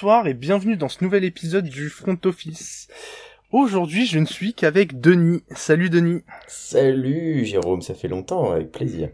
[0.00, 2.88] bonsoir et bienvenue dans ce nouvel épisode du Front Office.
[3.52, 5.42] Aujourd'hui, je ne suis qu'avec Denis.
[5.50, 6.22] Salut Denis.
[6.46, 9.10] Salut Jérôme, ça fait longtemps, avec plaisir.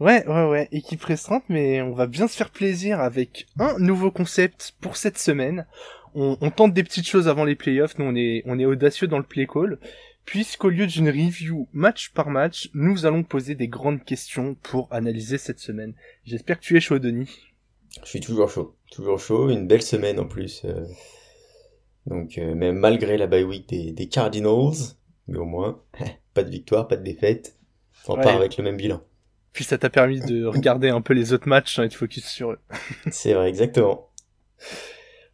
[0.00, 4.10] Ouais, ouais, ouais, équipe restreinte, mais on va bien se faire plaisir avec un nouveau
[4.10, 5.64] concept pour cette semaine.
[6.16, 9.06] On, on tente des petites choses avant les playoffs, nous on est, on est audacieux
[9.06, 9.78] dans le play call,
[10.24, 15.38] puisqu'au lieu d'une review match par match, nous allons poser des grandes questions pour analyser
[15.38, 15.94] cette semaine.
[16.24, 17.30] J'espère que tu es chaud, Denis.
[18.04, 20.62] Je suis toujours chaud, toujours chaud, une belle semaine en plus.
[20.64, 20.86] euh.
[22.06, 24.94] Donc euh, même malgré la bye week des, des Cardinals,
[25.28, 25.82] mais au moins,
[26.34, 27.56] pas de victoire, pas de défaite,
[28.08, 28.22] on Ouais.
[28.22, 29.00] part avec le même bilan.
[29.52, 32.52] Puis ça t'a permis de regarder un peu les autres matchs sans être focus sur
[32.52, 32.58] eux.
[33.10, 34.10] C'est vrai, exactement.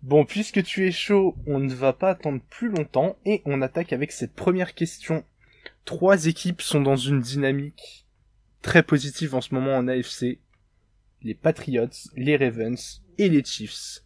[0.03, 3.93] Bon, puisque tu es chaud, on ne va pas attendre plus longtemps et on attaque
[3.93, 5.25] avec cette première question.
[5.85, 8.07] Trois équipes sont dans une dynamique
[8.63, 10.39] très positive en ce moment en AFC.
[11.23, 14.01] Les Patriots, les Ravens et les Chiefs.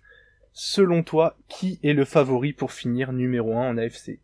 [0.53, 4.21] Selon toi, qui est le favori pour finir numéro 1 en AFC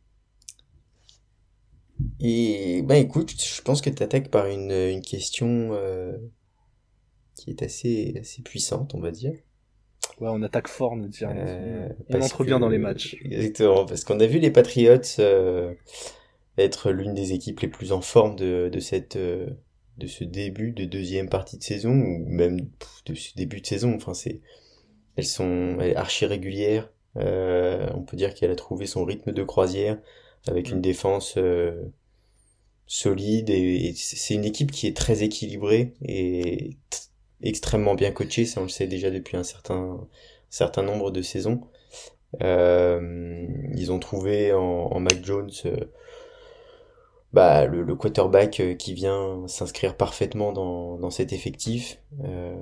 [2.20, 6.16] Et ben écoute, je pense que tu attaques par une, une question euh,
[7.36, 9.34] qui est assez, assez puissante, on va dire.
[10.20, 11.30] Ouais, on attaque fort, nous dire.
[11.34, 13.16] Euh, on entre bien dans les matchs.
[13.24, 15.74] Exactement, parce qu'on a vu les Patriots euh,
[16.58, 19.50] être l'une des équipes les plus en forme de, de cette euh,
[19.98, 22.58] de ce début de deuxième partie de saison ou même
[23.06, 23.94] de ce début de saison.
[23.94, 24.40] Enfin, c'est
[25.16, 26.90] elles sont elles- archi régulières.
[27.18, 29.98] Euh, on peut dire qu'elle a trouvé son rythme de croisière
[30.48, 31.82] avec une défense euh,
[32.86, 36.76] solide et, et c'est une équipe qui est très équilibrée et
[37.42, 38.44] extrêmement bien coachée.
[38.46, 40.06] Ça, on le sait déjà depuis un certain
[40.50, 41.62] certain nombre de saisons.
[42.42, 43.46] Euh,
[43.76, 45.76] ils ont trouvé en, en Mac Jones euh,
[47.32, 51.98] bah, le, le quarterback euh, qui vient s'inscrire parfaitement dans, dans cet effectif.
[52.24, 52.54] Euh,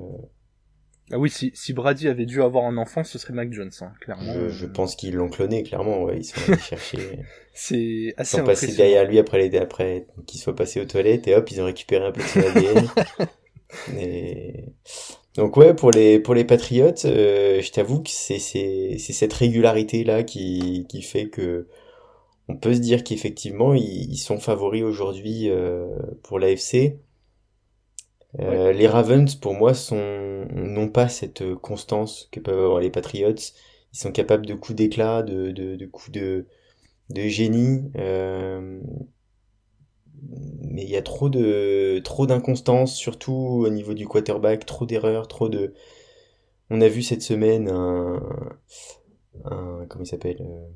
[1.13, 3.93] Ah oui, si, si Brady avait dû avoir un enfant, ce serait Mac Jones, hein,
[4.01, 4.33] clairement.
[4.33, 6.03] je, je pense qu'ils l'ont cloné, clairement.
[6.05, 7.19] Ouais, ils sont allés chercher.
[7.53, 11.27] C'est Ils assez sont passés derrière lui après, les, après qu'il soit passé aux toilettes
[11.29, 12.93] et hop, ils ont récupéré un peu de son ADN.
[13.99, 14.65] Et...
[15.37, 19.33] Donc ouais, pour les, pour les Patriots, euh, je t'avoue que c'est, c'est, c'est cette
[19.33, 21.69] régularité-là qui, qui fait que
[22.51, 25.87] on peut se dire qu'effectivement, ils, ils sont favoris aujourd'hui euh,
[26.23, 26.99] pour l'AFC.
[28.39, 33.35] Euh, Les Ravens, pour moi, sont n'ont pas cette constance que peuvent avoir les Patriots.
[33.93, 36.47] Ils sont capables de coups d'éclat, de, de, de coups de,
[37.11, 37.91] de génie.
[37.97, 38.81] euh,
[40.63, 43.33] mais il y a trop de trop d'inconstance, surtout
[43.67, 45.75] au niveau du quarterback, trop d'erreurs, trop de.
[46.71, 48.23] On a vu cette semaine un,
[49.45, 50.69] un comment il s'appelle euh,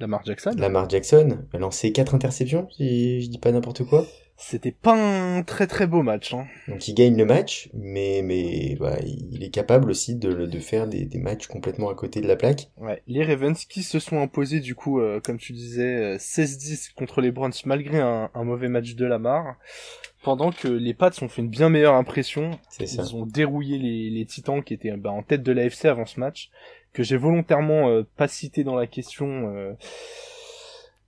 [0.00, 0.54] Lamar Jackson.
[0.56, 4.04] Lamar Jackson a lancé quatre interceptions, si je dis pas n'importe quoi.
[4.36, 6.46] C'était pas un très très beau match, hein.
[6.66, 10.88] Donc il gagne le match, mais mais voilà, il est capable aussi de, de faire
[10.88, 12.70] des, des matchs complètement à côté de la plaque.
[12.78, 16.92] Ouais, les Ravens qui se sont imposés du coup, euh, comme tu disais, euh, 16-10
[16.94, 19.58] contre les Browns malgré un, un mauvais match de Lamar,
[20.24, 22.52] pendant que les Pats ont fait une bien meilleure impression.
[22.68, 23.02] C'est ça.
[23.02, 26.18] Ils ont dérouillé les, les Titans qui étaient bah, en tête de l'AFC avant ce
[26.18, 26.50] match,
[26.92, 29.72] que j'ai volontairement euh, pas cité dans la question, euh,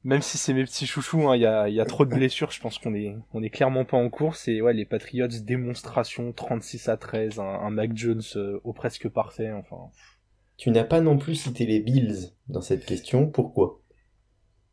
[0.04, 2.50] même si c'est mes petits chouchous, hein, il y, a, y a trop de blessures,
[2.50, 4.48] je pense qu'on est, on est clairement pas en course.
[4.48, 9.08] Et ouais, les Patriots, démonstration 36 à 13, un, un Mac Jones euh, au presque
[9.08, 9.90] parfait, enfin...
[10.56, 13.26] Tu n'as pas non plus cité les Bills dans cette question.
[13.26, 13.80] Pourquoi?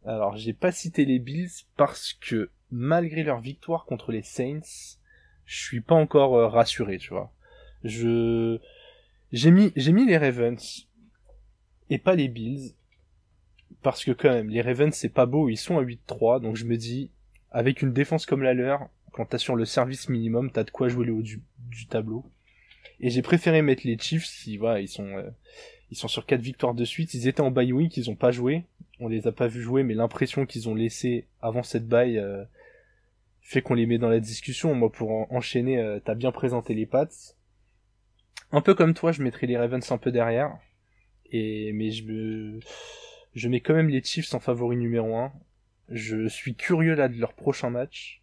[0.05, 4.97] Alors, j'ai pas cité les Bills parce que malgré leur victoire contre les Saints,
[5.45, 7.31] je suis pas encore euh, rassuré, tu vois.
[7.83, 8.59] Je
[9.31, 10.87] j'ai mis j'ai mis les Ravens
[11.91, 12.73] et pas les Bills
[13.83, 16.65] parce que quand même les Ravens c'est pas beau, ils sont à 8-3 donc je
[16.65, 17.11] me dis
[17.51, 20.87] avec une défense comme la leur, quand t'as sur le service minimum, t'as de quoi
[20.87, 21.41] jouer le haut du,
[21.89, 22.25] tableau.
[23.01, 25.29] Et j'ai préféré mettre les Chiefs voilà, ils sont euh,
[25.91, 28.31] ils sont sur quatre victoires de suite, ils étaient en bye week, ils ont pas
[28.31, 28.63] joué,
[29.01, 32.45] on les a pas vus jouer, mais l'impression qu'ils ont laissé avant cette bye euh,
[33.41, 34.73] fait qu'on les met dans la discussion.
[34.73, 37.09] Moi, pour en- enchaîner, euh, t'as bien présenté les Pats.
[38.53, 40.57] Un peu comme toi, je mettrais les Ravens un peu derrière.
[41.31, 42.59] Et mais je
[43.33, 45.31] je mets quand même les Chiefs en favori numéro 1.
[45.89, 48.21] Je suis curieux là de leur prochain match,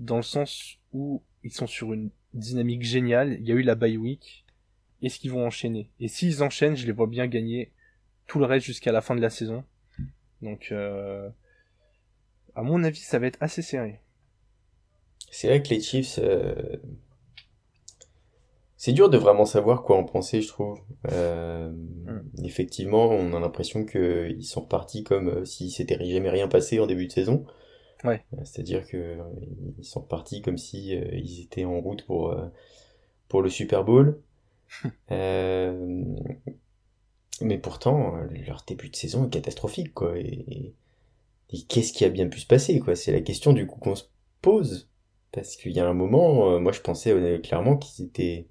[0.00, 3.36] dans le sens où ils sont sur une dynamique géniale.
[3.40, 4.44] Il y a eu la bye week.
[5.02, 5.90] Est-ce qu'ils vont enchaîner?
[6.00, 7.72] Et s'ils enchaînent, je les vois bien gagner
[8.26, 9.64] tout le reste jusqu'à la fin de la saison.
[10.40, 11.28] Donc, euh,
[12.54, 14.00] à mon avis, ça va être assez serré.
[15.30, 16.54] C'est vrai que les Chiefs, euh,
[18.84, 20.78] c'est dur de vraiment savoir quoi en penser, je trouve.
[21.10, 21.72] Euh,
[22.42, 26.86] Effectivement, on a l'impression qu'ils sont repartis comme euh, si s'était jamais rien passé en
[26.86, 27.46] début de saison.
[28.04, 28.22] Ouais.
[28.34, 29.22] Euh, C'est-à-dire que euh,
[29.78, 32.46] ils sont repartis comme si euh, ils étaient en route pour euh,
[33.28, 34.20] pour le Super Bowl.
[35.10, 36.04] Euh,
[37.40, 38.16] Mais pourtant,
[38.46, 40.18] leur début de saison est catastrophique, quoi.
[40.18, 40.74] Et,
[41.50, 42.96] et qu'est-ce qui a bien pu se passer, quoi?
[42.96, 44.04] C'est la question du coup qu'on se
[44.42, 44.90] pose.
[45.32, 48.46] Parce qu'il y a un moment, moi je pensais clairement qu'ils étaient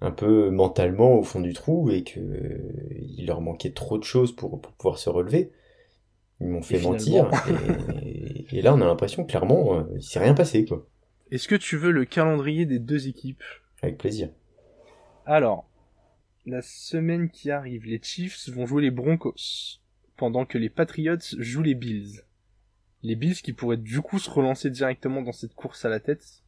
[0.00, 2.58] un peu mentalement au fond du trou et que euh,
[3.00, 5.52] il leur manquait trop de choses pour, pour pouvoir se relever.
[6.40, 7.30] Ils m'ont fait mentir.
[8.02, 10.86] Et, et, là, on a l'impression clairement, il s'est rien passé, quoi.
[11.30, 13.42] Est-ce que tu veux le calendrier des deux équipes?
[13.82, 14.28] Avec plaisir.
[15.24, 15.66] Alors,
[16.46, 19.80] la semaine qui arrive, les Chiefs vont jouer les Broncos,
[20.16, 22.22] pendant que les Patriots jouent les Bills.
[23.02, 26.44] Les Bills qui pourraient du coup se relancer directement dans cette course à la tête,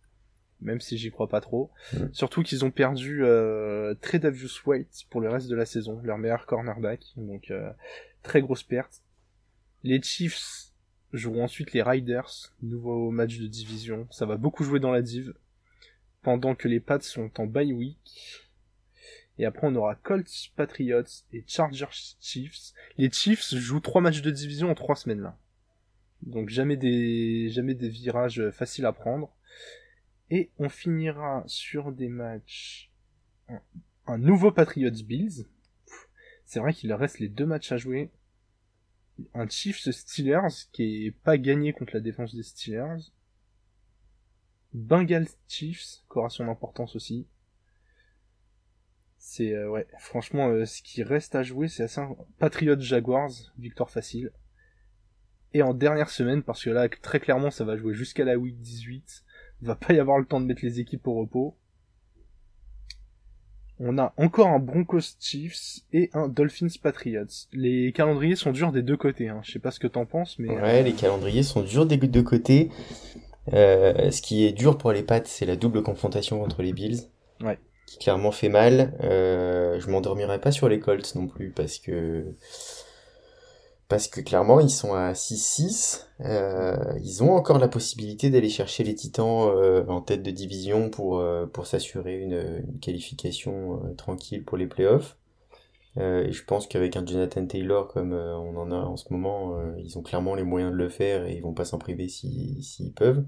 [0.61, 1.71] même si j'y crois pas trop.
[1.93, 2.07] Mm.
[2.13, 6.47] Surtout qu'ils ont perdu euh, Tredavious White pour le reste de la saison, leur meilleur
[6.47, 7.71] cornerback, donc euh,
[8.23, 9.03] très grosse perte.
[9.85, 10.73] Les Chiefs
[11.13, 15.33] joueront ensuite les Riders, nouveau match de division, ça va beaucoup jouer dans la div,
[16.23, 18.45] pendant que les Pats sont en bye week
[19.39, 21.87] et après, on aura Colts, Patriots et Chargers
[22.21, 22.73] Chiefs.
[22.97, 25.39] Les Chiefs jouent trois matchs de division en trois semaines là.
[26.23, 29.33] Donc jamais des, jamais des virages faciles à prendre.
[30.31, 32.91] Et on finira sur des matchs.
[34.07, 35.47] Un, nouveau Patriots Bills.
[36.45, 38.11] C'est vrai qu'il leur reste les deux matchs à jouer.
[39.35, 43.11] Un Chiefs Steelers qui est pas gagné contre la défense des Steelers.
[44.75, 47.27] Bengals Chiefs, qui aura son importance aussi.
[49.17, 52.01] C'est euh, ouais, franchement, euh, ce qui reste à jouer, c'est assez
[52.39, 54.31] Patriot Jaguars, victoire facile.
[55.55, 58.61] Et en dernière semaine, parce que là, très clairement, ça va jouer jusqu'à la week
[58.61, 59.25] 18.
[59.63, 61.55] Il va pas y avoir le temps de mettre les équipes au repos.
[63.81, 67.47] On a encore un Broncos Chiefs et un Dolphins Patriots.
[67.53, 69.29] Les calendriers sont durs des deux côtés.
[69.29, 69.41] Hein.
[69.45, 72.25] Je sais pas ce que t'en penses, mais ouais, les calendriers sont durs des deux
[72.25, 72.71] côtés.
[73.53, 77.03] Euh, ce qui est dur pour les Pats, c'est la double confrontation contre les Bills.
[77.41, 77.59] Ouais
[77.89, 78.93] qui clairement fait mal.
[79.03, 82.27] Euh, je m'endormirai pas sur les Colts non plus parce que
[83.89, 86.07] parce que clairement ils sont à 6-6.
[86.21, 90.91] Euh, ils ont encore la possibilité d'aller chercher les Titans euh, en tête de division
[90.91, 95.17] pour euh, pour s'assurer une, une, qualification euh, tranquille pour les playoffs.
[95.97, 99.99] et je pense qu'avec un Jonathan Taylor comme on en a en ce moment, ils
[99.99, 102.93] ont clairement les moyens de le faire et ils vont pas s'en priver s'ils si,
[102.93, 103.25] peuvent.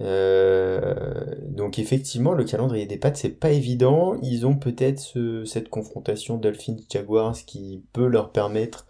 [0.00, 4.16] Euh, donc effectivement, le calendrier des Pats c'est pas évident.
[4.22, 8.86] Ils ont peut-être ce, cette confrontation Dolphins-Jaguars qui peut leur permettre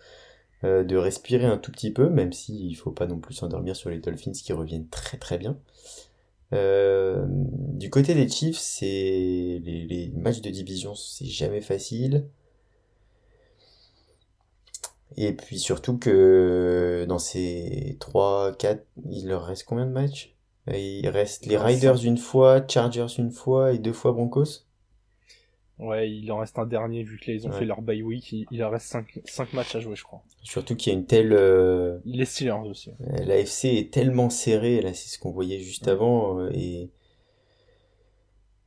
[0.64, 3.76] euh, de respirer un tout petit peu, même s'il il faut pas non plus s'endormir
[3.76, 5.58] sur les Dolphins qui reviennent très très bien.
[6.52, 12.26] Euh, du côté des Chiefs, c'est les, les, matchs de division, c'est jamais facile.
[15.16, 20.33] Et puis surtout que dans ces 3, 4, il leur reste combien de matchs?
[20.68, 24.64] Il reste les Riders une fois, Chargers une fois et deux fois Broncos.
[25.78, 28.30] Ouais, il en reste un dernier vu que ils ont fait leur bye week.
[28.32, 30.22] Il, il en reste 5, cinq matchs à jouer, je crois.
[30.42, 31.32] Surtout qu'il y a une telle.
[31.32, 31.98] Euh...
[32.04, 32.90] Les Steelers aussi.
[33.00, 36.38] La FC est tellement serrée, là, c'est ce qu'on voyait juste avant.
[36.38, 36.90] Euh, et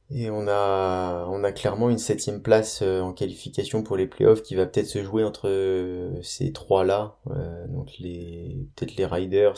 [0.09, 4.41] et on a, on a clairement une septième place euh, en qualification pour les playoffs
[4.41, 7.17] qui va peut-être se jouer entre euh, ces trois-là.
[7.27, 9.57] Euh, donc les, peut-être les Riders,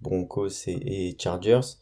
[0.00, 1.76] Broncos et, Chargers.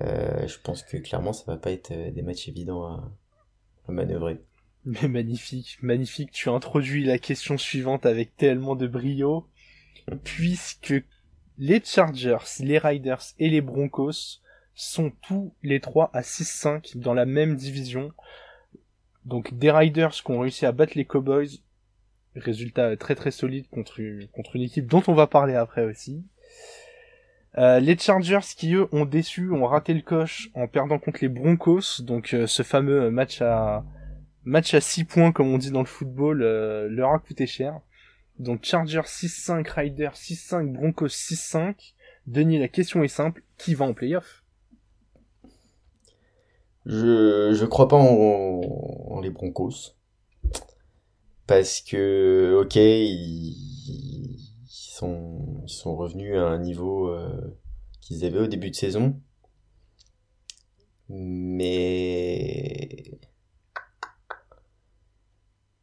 [0.00, 3.08] je pense que clairement ça va pas être des matchs évidents à,
[3.88, 4.40] à manœuvrer.
[4.84, 6.32] Mais magnifique, magnifique.
[6.32, 9.46] Tu as introduit la question suivante avec tellement de brio.
[10.24, 10.94] Puisque
[11.58, 14.40] les Chargers, les Riders et les Broncos
[14.78, 18.12] sont tous les trois à 6-5 dans la même division.
[19.24, 21.48] Donc des Riders qui ont réussi à battre les Cowboys,
[22.36, 24.00] résultat très très solide contre,
[24.32, 26.24] contre une équipe dont on va parler après aussi.
[27.56, 31.28] Euh, les Chargers qui eux ont déçu, ont raté le coche en perdant contre les
[31.28, 33.84] Broncos, donc euh, ce fameux match à
[34.44, 37.80] match à 6 points comme on dit dans le football euh, leur a coûté cher.
[38.38, 41.94] Donc Chargers 6-5, Riders 6-5, Broncos 6-5.
[42.28, 44.44] Denis, la question est simple, qui va en playoff?
[46.88, 48.60] Je, je crois pas en,
[49.10, 49.94] en les Broncos.
[51.46, 53.54] Parce que, ok, ils,
[53.86, 57.56] ils, sont, ils sont revenus à un niveau euh,
[58.00, 59.20] qu'ils avaient au début de saison.
[61.08, 63.18] Mais.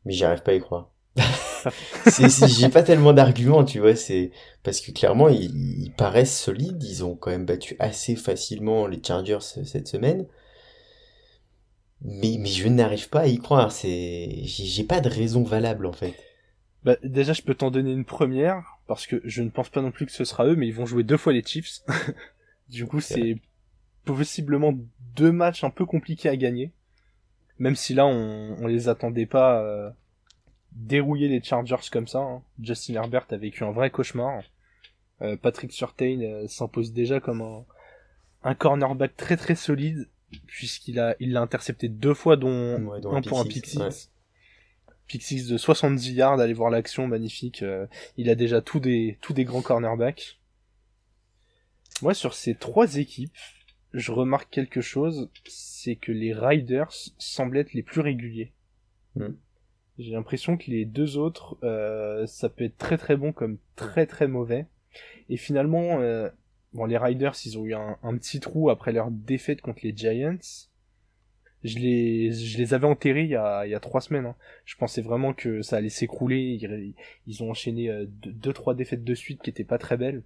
[0.05, 0.91] Mais j'y arrive pas à y croire.
[2.19, 4.31] j'ai pas tellement d'arguments, tu vois, c'est
[4.61, 9.01] parce que clairement ils, ils, paraissent solides, ils ont quand même battu assez facilement les
[9.03, 10.27] Chargers cette semaine.
[12.05, 15.91] Mais, mais je n'arrive pas à y croire, c'est, j'ai pas de raison valable en
[15.93, 16.13] fait.
[16.83, 19.89] Bah, déjà, je peux t'en donner une première, parce que je ne pense pas non
[19.91, 21.81] plus que ce sera eux, mais ils vont jouer deux fois les Chiefs.
[22.69, 23.37] du coup, c'est
[24.03, 24.73] possiblement
[25.15, 26.71] deux matchs un peu compliqués à gagner.
[27.57, 29.89] Même si là, on, on les attendait pas euh,
[30.73, 32.19] dérouiller les Chargers comme ça.
[32.19, 32.43] hein.
[32.61, 34.43] Justin Herbert a vécu un vrai cauchemar.
[35.23, 37.65] Euh, Patrick Surtain euh, s'impose déjà comme un,
[38.43, 40.07] un cornerback très très solide
[40.47, 43.89] puisqu'il a il l'a intercepté deux fois dont Ouais, un un pour un pick ouais.
[45.19, 47.63] six de 70 yards, allez voir l'action, magnifique.
[47.63, 47.87] Euh,
[48.17, 50.39] il a déjà tous des, tous des grands cornerbacks.
[52.01, 53.31] Moi, sur ces trois équipes,
[53.93, 58.51] je remarque quelque chose, c'est que les Riders semblent être les plus réguliers.
[59.15, 59.33] Hmm.
[59.97, 64.05] J'ai l'impression que les deux autres, euh, ça peut être très très bon comme très
[64.05, 64.65] très mauvais.
[65.29, 66.29] Et finalement, euh,
[66.75, 70.37] bon, les Riders, ils ont eu un, petit trou après leur défaite contre les Giants.
[71.63, 74.27] Je les, je les avais enterrés il y a, il y a trois semaines.
[74.27, 74.35] hein.
[74.65, 76.59] Je pensais vraiment que ça allait s'écrouler.
[77.25, 80.21] Ils, ont enchaîné euh, deux, trois défaites de suite qui étaient pas très belles.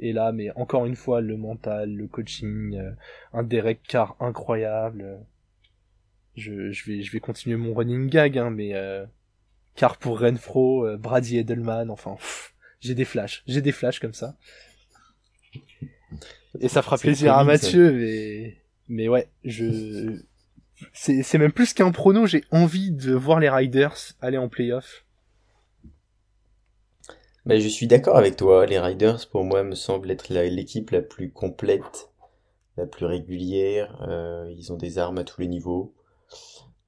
[0.00, 2.92] Et là, mais encore une fois, le mental, le coaching, euh,
[3.34, 5.02] un Derek Carr incroyable.
[5.02, 5.18] euh.
[6.36, 9.04] Je, je vais, je vais continuer mon running gag, hein, mais euh,
[9.76, 12.16] Carr pour Renfro, Brady Edelman, enfin,
[12.80, 14.36] j'ai des flashs, j'ai des flashs comme ça.
[16.60, 17.44] Et ça fera plaisir à ça.
[17.44, 18.56] Mathieu, mais,
[18.88, 20.18] mais ouais, je,
[20.92, 25.04] c'est, c'est même plus qu'un prono, j'ai envie de voir les Riders aller en playoff.
[27.46, 28.64] Bah, je suis d'accord avec toi.
[28.66, 32.10] Les Riders, pour moi, me semblent être la- l'équipe la plus complète,
[32.76, 34.02] la plus régulière.
[34.08, 35.94] Euh, ils ont des armes à tous les niveaux.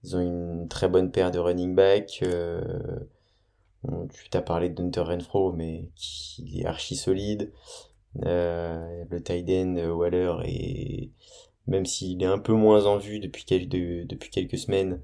[0.05, 2.21] Ils ont une très bonne paire de running back.
[2.23, 2.61] Euh,
[3.83, 7.53] bon, tu t'as parlé de Hunter Renfro, mais qui est archi solide.
[8.25, 11.11] Euh, le tight end euh, Waller est,
[11.67, 15.01] même s'il est un peu moins en vue depuis, quel- de- depuis quelques semaines,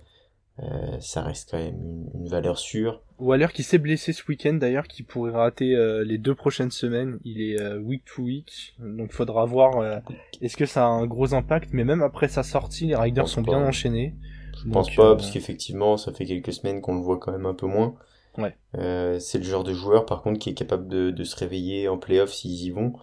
[0.62, 3.02] euh, ça reste quand même une, une valeur sûre.
[3.18, 7.18] Waller qui s'est blessé ce week-end d'ailleurs, qui pourrait rater euh, les deux prochaines semaines.
[7.24, 10.02] Il est euh, week to week, donc faudra voir
[10.40, 11.70] est-ce que ça a un gros impact?
[11.72, 13.52] Mais même après sa sortie, les Riders sont pas.
[13.52, 14.14] bien enchaînés.
[14.64, 17.54] Je pense pas, parce qu'effectivement, ça fait quelques semaines qu'on le voit quand même un
[17.54, 17.94] peu moins.
[18.78, 21.98] Euh, c'est le genre de joueur, par contre, qui est capable de, se réveiller en
[21.98, 22.94] playoff s'ils y vont,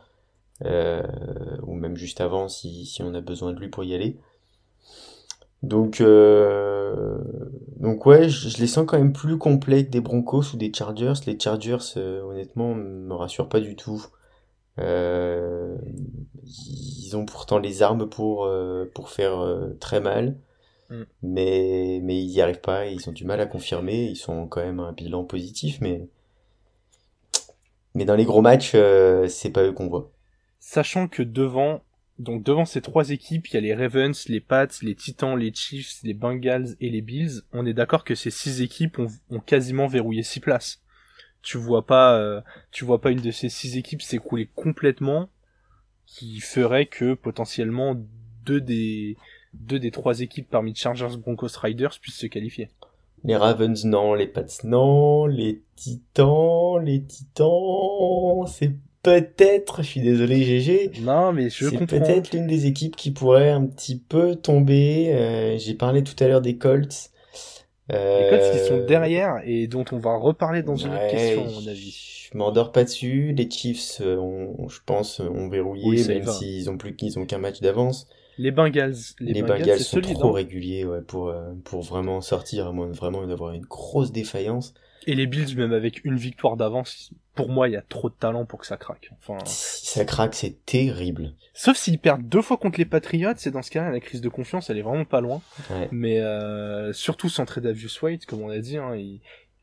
[0.65, 1.03] euh,
[1.63, 4.17] ou même juste avant si, on a besoin de lui pour y aller.
[5.61, 7.17] Donc, euh,
[7.77, 11.13] donc ouais, je, les sens quand même plus complets que des Broncos ou des Chargers.
[11.27, 14.05] Les Chargers, honnêtement, me rassurent pas du tout.
[14.77, 15.75] Ils
[17.15, 18.49] ont pourtant les armes pour,
[18.95, 19.45] pour faire
[19.79, 20.37] très mal.
[20.89, 21.03] Mm.
[21.23, 24.63] Mais, mais ils n'y arrivent pas, ils ont du mal à confirmer, ils sont quand
[24.63, 26.07] même un bilan positif, mais,
[27.95, 30.11] mais dans les gros matchs, euh, c'est pas eux qu'on voit.
[30.59, 31.83] Sachant que devant,
[32.17, 35.53] donc devant ces trois équipes, il y a les Ravens, les Pats, les Titans, les
[35.53, 37.41] Chiefs, les Bengals et les Bills.
[37.53, 40.81] On est d'accord que ces six équipes ont, ont quasiment verrouillé six places.
[41.41, 42.41] Tu vois pas, euh,
[42.71, 45.29] tu vois pas une de ces six équipes s'écrouler complètement,
[46.05, 47.95] qui ferait que potentiellement
[48.45, 49.15] deux des
[49.53, 52.69] deux des trois équipes parmi Chargers, Broncos, Riders puissent se qualifier.
[53.23, 58.71] Les Ravens, non, les Pats, non, les Titans, les Titans, c'est
[59.03, 63.49] peut-être, je suis désolé GG, Non, mais je c'est peut-être l'une des équipes qui pourrait
[63.49, 65.11] un petit peu tomber.
[65.13, 67.09] Euh, j'ai parlé tout à l'heure des Colts.
[67.89, 71.45] Les Colts qui sont Euh, derrière et dont on va reparler dans une autre question,
[71.47, 72.27] à mon avis.
[72.31, 73.33] Je m'endors pas dessus.
[73.35, 77.25] Les Chiefs, euh, ont- je pense, ont verrouillé, Oui, même s'ils ont plus qu'ils ont
[77.25, 78.07] qu'un match d'avance.
[78.39, 80.13] Les Bengals, les, Les, Bengals, sont solide.
[80.17, 80.33] trop hein.
[80.35, 84.73] réguliers, ouais, pour, euh, pour vraiment sortir, à moins de vraiment d'avoir une grosse défaillance.
[85.07, 88.15] Et les Bills, même avec une victoire d'avance, pour moi, il y a trop de
[88.15, 89.11] talent pour que ça craque.
[89.19, 91.33] Enfin, Si ça craque, c'est terrible.
[91.53, 94.29] sauf s'ils perdent deux fois contre les Patriots, c'est dans ce cas-là, la crise de
[94.29, 95.41] confiance, elle est vraiment pas loin.
[95.69, 95.87] Ouais.
[95.91, 99.19] Mais euh, surtout sans Tredavious White, comme on a dit, hein, il-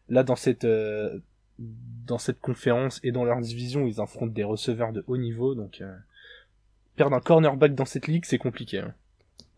[0.08, 1.18] là dans cette euh,
[1.58, 5.80] dans cette conférence et dans leur division, ils affrontent des receveurs de haut niveau, donc
[5.80, 5.94] euh,
[6.96, 8.80] perdre un cornerback dans cette ligue, c'est compliqué.
[8.80, 8.94] hein.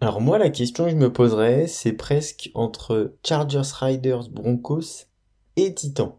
[0.00, 5.07] Alors moi, la question que je me poserais, c'est presque entre Chargers, Riders, Broncos
[5.54, 6.16] et Titans.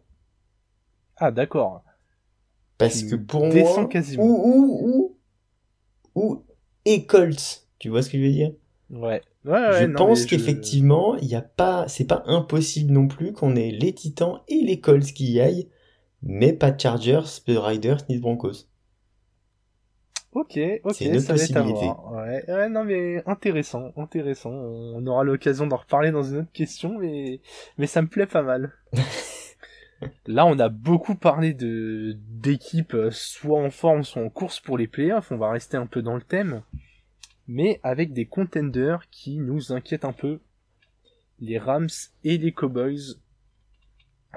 [1.17, 1.83] Ah d'accord.
[2.79, 4.23] Parce Tu que pour moi, quasiment.
[4.23, 5.17] ou, ou,
[6.15, 6.45] ou, ou,
[6.85, 7.67] et Colts.
[7.79, 8.53] Tu vois ce que je veux dire?
[8.89, 9.21] Ouais.
[9.45, 13.31] Ouais, ouais, je non, pense qu'effectivement, il y a pas, c'est pas impossible non plus
[13.31, 15.69] qu'on ait les Titans et les Colts qui y aillent,
[16.23, 18.68] mais pas Chargers, de Riders ni Broncos.
[20.33, 21.91] Ok, ok, C'est une ça va être à possibilité.
[22.11, 24.51] Ouais, ouais, non mais intéressant, intéressant.
[24.51, 27.41] On aura l'occasion d'en reparler dans une autre question, mais
[27.77, 28.73] mais ça me plaît pas mal.
[30.27, 34.77] Là, on a beaucoup parlé de d'équipes euh, soit en forme, soit en course pour
[34.77, 35.31] les playoffs.
[35.31, 36.61] On va rester un peu dans le thème,
[37.47, 40.39] mais avec des contenders qui nous inquiètent un peu.
[41.39, 41.89] Les Rams
[42.23, 43.17] et les Cowboys.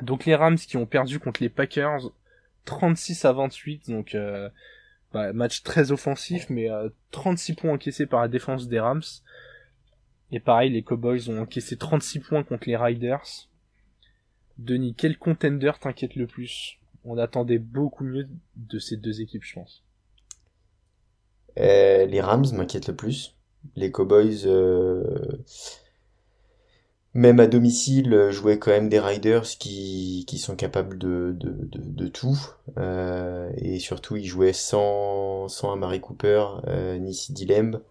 [0.01, 2.11] Donc les Rams qui ont perdu contre les Packers
[2.65, 4.49] 36 à 28, donc euh,
[5.13, 9.03] bah, match très offensif, mais euh, 36 points encaissés par la défense des Rams.
[10.31, 13.49] Et pareil, les Cowboys ont encaissé 36 points contre les Riders.
[14.59, 16.79] Denis, quel contender t'inquiète le plus?
[17.05, 19.85] On attendait beaucoup mieux de ces deux équipes, je pense.
[21.59, 23.37] Euh, les Rams m'inquiètent le plus.
[23.77, 25.05] Les Cowboys, euh,
[27.15, 32.09] même à domicile, jouaient quand même des Riders qui, qui sont capables de, de, de,
[32.09, 32.39] tout.
[32.79, 37.83] Euh, et surtout, ils jouaient sans, sans Amari Cooper euh, ni Sidney Lamb.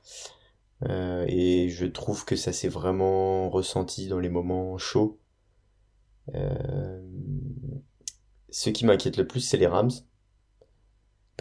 [0.90, 5.20] Euh, et je trouve que ça s'est vraiment ressenti dans les moments chauds.
[6.34, 7.02] Euh,
[8.50, 9.92] ce qui m'inquiète le plus, c'est les Rams.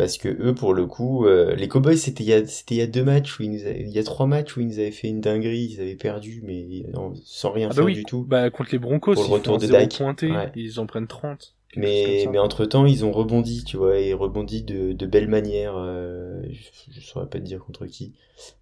[0.00, 2.78] Parce que eux, pour le coup, euh, les Cowboys, c'était il y a, c'était il
[2.78, 4.66] y a deux matchs où ils nous avaient- il y a trois matchs où ils
[4.66, 7.84] nous avaient fait une dinguerie, ils avaient perdu, mais non, sans rien Ah bah faire
[7.84, 8.24] oui, du tout.
[8.26, 9.94] Bah, contre les Broncos, Pour le ils retour de Dak.
[9.98, 10.50] pointé, Ouais.
[10.56, 11.54] ils en prennent 30.
[11.70, 15.06] quelque chose Mais, mais entre temps, ils ont rebondi, tu vois, et rebondi de, de
[15.06, 15.74] belle manière.
[15.76, 18.14] euh, je, je saurais pas te dire contre qui.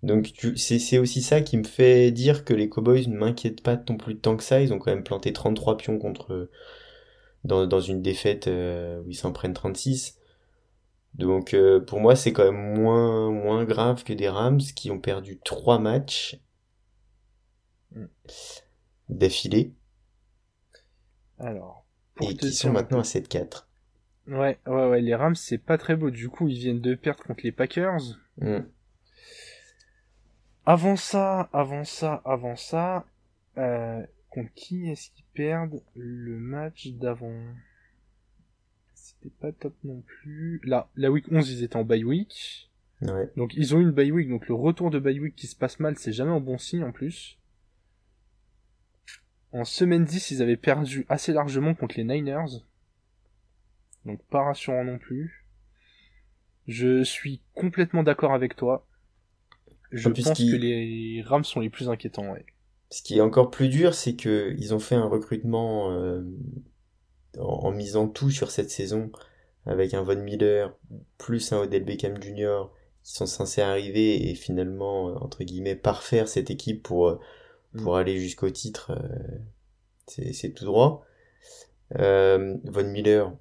[0.02, 3.80] Donc, c'est, c'est aussi ça qui me fait dire que les Cowboys ne m'inquiètent pas
[3.88, 4.60] non plus tant que ça.
[4.60, 6.48] Ils ont quand même planté 33 pions contre,
[7.44, 10.17] dans, dans une défaite euh, où ils s'en prennent 36.
[11.14, 15.00] Donc, euh, pour moi, c'est quand même moins, moins grave que des Rams qui ont
[15.00, 16.38] perdu trois matchs
[17.92, 18.04] Mm.
[19.08, 19.72] d'affilée
[21.38, 21.84] Alors.
[22.20, 23.68] et qui sont maintenant à peu- 7-4.
[24.26, 26.10] Ouais, ouais, ouais, les Rams, c'est pas très beau.
[26.10, 28.02] Du coup, ils viennent de perdre contre les Packers.
[28.40, 28.58] Mm.
[30.66, 33.06] Avant ça, avant ça, avant ça,
[33.56, 37.42] euh, contre qui est-ce qu'ils perdent le match d'avant?
[39.20, 40.60] C'était pas top non plus.
[40.64, 42.70] Là, la week 11, ils étaient en bye week.
[43.02, 43.30] Ouais.
[43.36, 45.56] Donc ils ont eu une bye week, donc le retour de bye week qui se
[45.56, 47.38] passe mal, c'est jamais un bon signe en plus.
[49.52, 52.64] En semaine 10, ils avaient perdu assez largement contre les Niners.
[54.04, 55.46] Donc pas rassurant non plus.
[56.66, 58.86] Je suis complètement d'accord avec toi.
[59.90, 62.44] Je pense que les Rams sont les plus inquiétants, ouais.
[62.90, 66.22] Ce qui est encore plus dur, c'est que ils ont fait un recrutement euh,
[67.40, 69.10] en, en misant tout sur cette saison,
[69.66, 70.74] avec un Von Miller
[71.18, 72.64] plus un Odell Beckham Jr.
[73.04, 77.18] qui sont censés arriver et finalement euh, entre guillemets parfaire cette équipe pour euh,
[77.82, 78.92] pour aller jusqu'au titre.
[78.92, 79.38] euh,
[80.06, 81.04] c'est tout droit.
[81.98, 83.32] Euh, Von Miller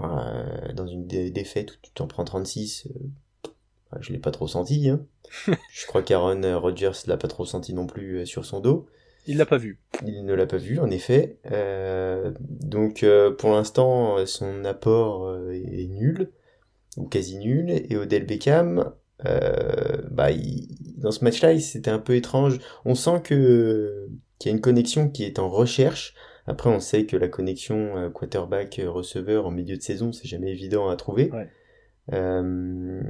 [0.00, 3.48] euh, dans une dé- défaite où tu t'en prends 36, euh,
[4.00, 4.88] je l'ai pas trop senti.
[4.88, 5.04] Hein.
[5.72, 8.86] je crois qu'Aaron Rodgers l'a pas trop senti non plus sur son dos.
[9.26, 9.78] Il l'a pas vu.
[10.06, 11.38] Il ne l'a pas vu, en effet.
[11.50, 16.30] Euh, donc, euh, pour l'instant, son apport euh, est nul,
[16.96, 17.70] ou quasi nul.
[17.70, 18.92] Et Odell Beckham,
[19.26, 22.58] euh, bah, il- dans ce match-là, c'était un peu étrange.
[22.84, 24.08] On sent que
[24.38, 26.14] qu'il y a une connexion qui est en recherche.
[26.46, 30.96] Après, on sait que la connexion quarterback-receveur en milieu de saison, c'est jamais évident à
[30.96, 31.30] trouver.
[31.30, 31.48] Ouais.
[32.12, 33.00] Euh,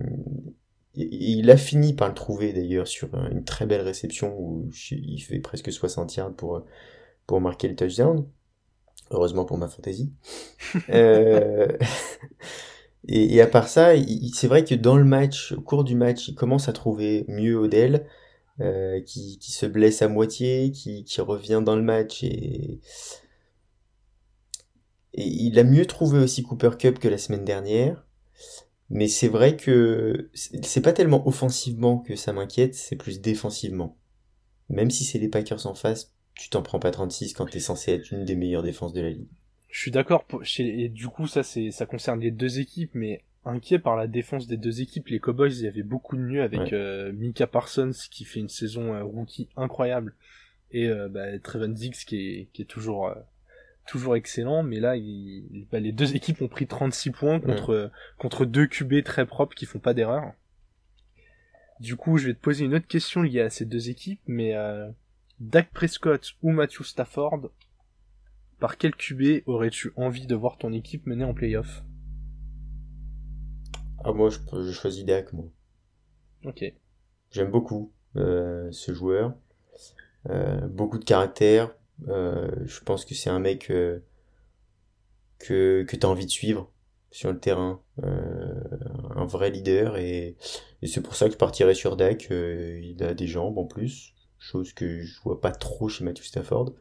[0.97, 5.21] il a fini par le trouver d'ailleurs sur un- une très belle réception où il
[5.21, 6.65] fait presque 60 yards pour,
[7.27, 8.27] pour marquer le touchdown.
[9.11, 10.13] Heureusement pour ma fantaisie.
[10.91, 11.69] Euh,
[13.09, 13.93] et, et à part ça,
[14.35, 17.57] c'est vrai que dans le match, au cours du match, il commence à trouver mieux
[17.57, 18.07] Odell,
[18.61, 22.81] euh, qui, qui se blesse à moitié, qui, qui revient dans le match et,
[25.15, 28.05] et il a mieux trouvé aussi Cooper Cup que la semaine dernière.
[28.91, 33.97] Mais c'est vrai que c'est pas tellement offensivement que ça m'inquiète, c'est plus défensivement.
[34.69, 37.93] Même si c'est les Packers en face, tu t'en prends pas 36 quand t'es censé
[37.93, 39.29] être une des meilleures défenses de la ligue.
[39.69, 40.25] Je suis d'accord.
[40.59, 44.47] Et du coup, ça, c'est, ça concerne les deux équipes, mais inquiet par la défense
[44.47, 45.09] des deux équipes.
[45.09, 46.73] Les Cowboys, il y avait beaucoup de mieux avec Ouais.
[46.75, 50.15] euh, Mika Parsons qui fait une saison euh, rookie incroyable
[50.71, 53.15] et euh, bah, Trevon Diggs qui est, qui est toujours, euh,
[53.87, 54.63] toujours excellent.
[54.63, 59.03] Mais là, il- bah, les deux équipes ont pris 36 points contre, contre deux QB
[59.05, 60.33] très propres qui font pas d'erreur.
[61.81, 64.55] Du coup, je vais te poser une autre question liée à ces deux équipes, mais
[64.55, 64.91] euh,
[65.41, 67.51] Dak Prescott ou Matthew Stafford,
[68.61, 71.83] par quel QB aurais-tu envie de voir ton équipe mener en playoff?
[74.05, 75.47] Ah moi je, je choisis Dak moi.
[76.45, 76.65] Ok.
[77.31, 79.35] J'aime beaucoup euh, ce joueur.
[80.31, 81.75] Euh, beaucoup de caractère.
[82.09, 84.01] Euh, je pense que c'est un mec euh,
[85.39, 86.71] que, que tu as envie de suivre
[87.11, 87.81] sur le terrain.
[88.03, 88.53] Euh,
[89.15, 89.97] un vrai leader.
[89.99, 90.37] Et,
[90.83, 92.29] c'est pour ça que je sur Dak.
[92.31, 94.15] Il a des jambes en plus.
[94.39, 96.75] Chose que je vois pas trop chez Matthew Stafford.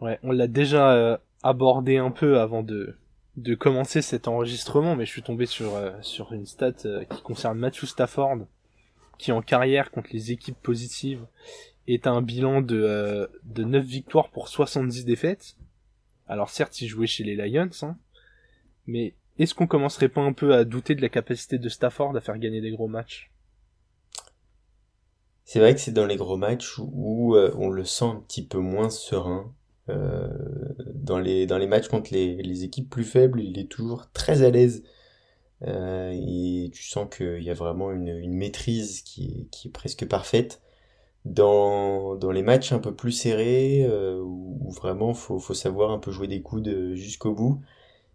[0.00, 2.96] Ouais, on l'a déjà abordé un peu avant de,
[3.36, 6.72] de commencer cet enregistrement, mais je suis tombé sur, sur une stat
[7.08, 8.38] qui concerne Matthew Stafford,
[9.18, 11.24] qui en carrière contre les équipes positives
[11.86, 15.56] est un bilan de, euh, de 9 victoires pour 70 défaites.
[16.28, 17.96] Alors certes, il jouait chez les Lions, hein,
[18.86, 22.20] mais est-ce qu'on commencerait pas un peu à douter de la capacité de Stafford à
[22.20, 23.30] faire gagner des gros matchs?
[25.44, 28.46] C'est vrai que c'est dans les gros matchs où, euh, on le sent un petit
[28.46, 29.52] peu moins serein.
[29.88, 30.28] Euh,
[30.94, 34.42] dans les dans les matchs contre les, les équipes plus faibles, il est toujours très
[34.42, 34.82] à l'aise.
[35.66, 40.06] Euh, et tu sens qu'il y a vraiment une, une maîtrise qui qui est presque
[40.06, 40.61] parfaite.
[41.24, 45.98] Dans, dans les matchs un peu plus serrés, euh, où, vraiment faut, faut savoir un
[45.98, 47.60] peu jouer des coudes jusqu'au bout,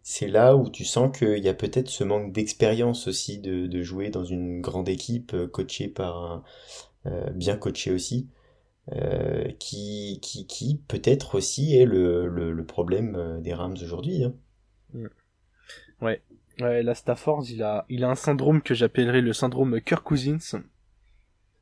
[0.03, 3.83] c'est là où tu sens qu'il y a peut-être ce manque d'expérience aussi de, de
[3.83, 6.43] jouer dans une grande équipe coachée par un,
[7.07, 8.27] euh, bien coaché aussi,
[8.91, 14.23] euh, qui, qui, qui peut-être aussi est le, le, problème euh, des Rams aujourd'hui.
[14.23, 14.33] Hein.
[14.93, 15.07] Mm.
[16.01, 16.21] Ouais.
[16.59, 20.63] Ouais, la Stafford, il a, il a un syndrome que j'appellerais le syndrome Kirk Cousins.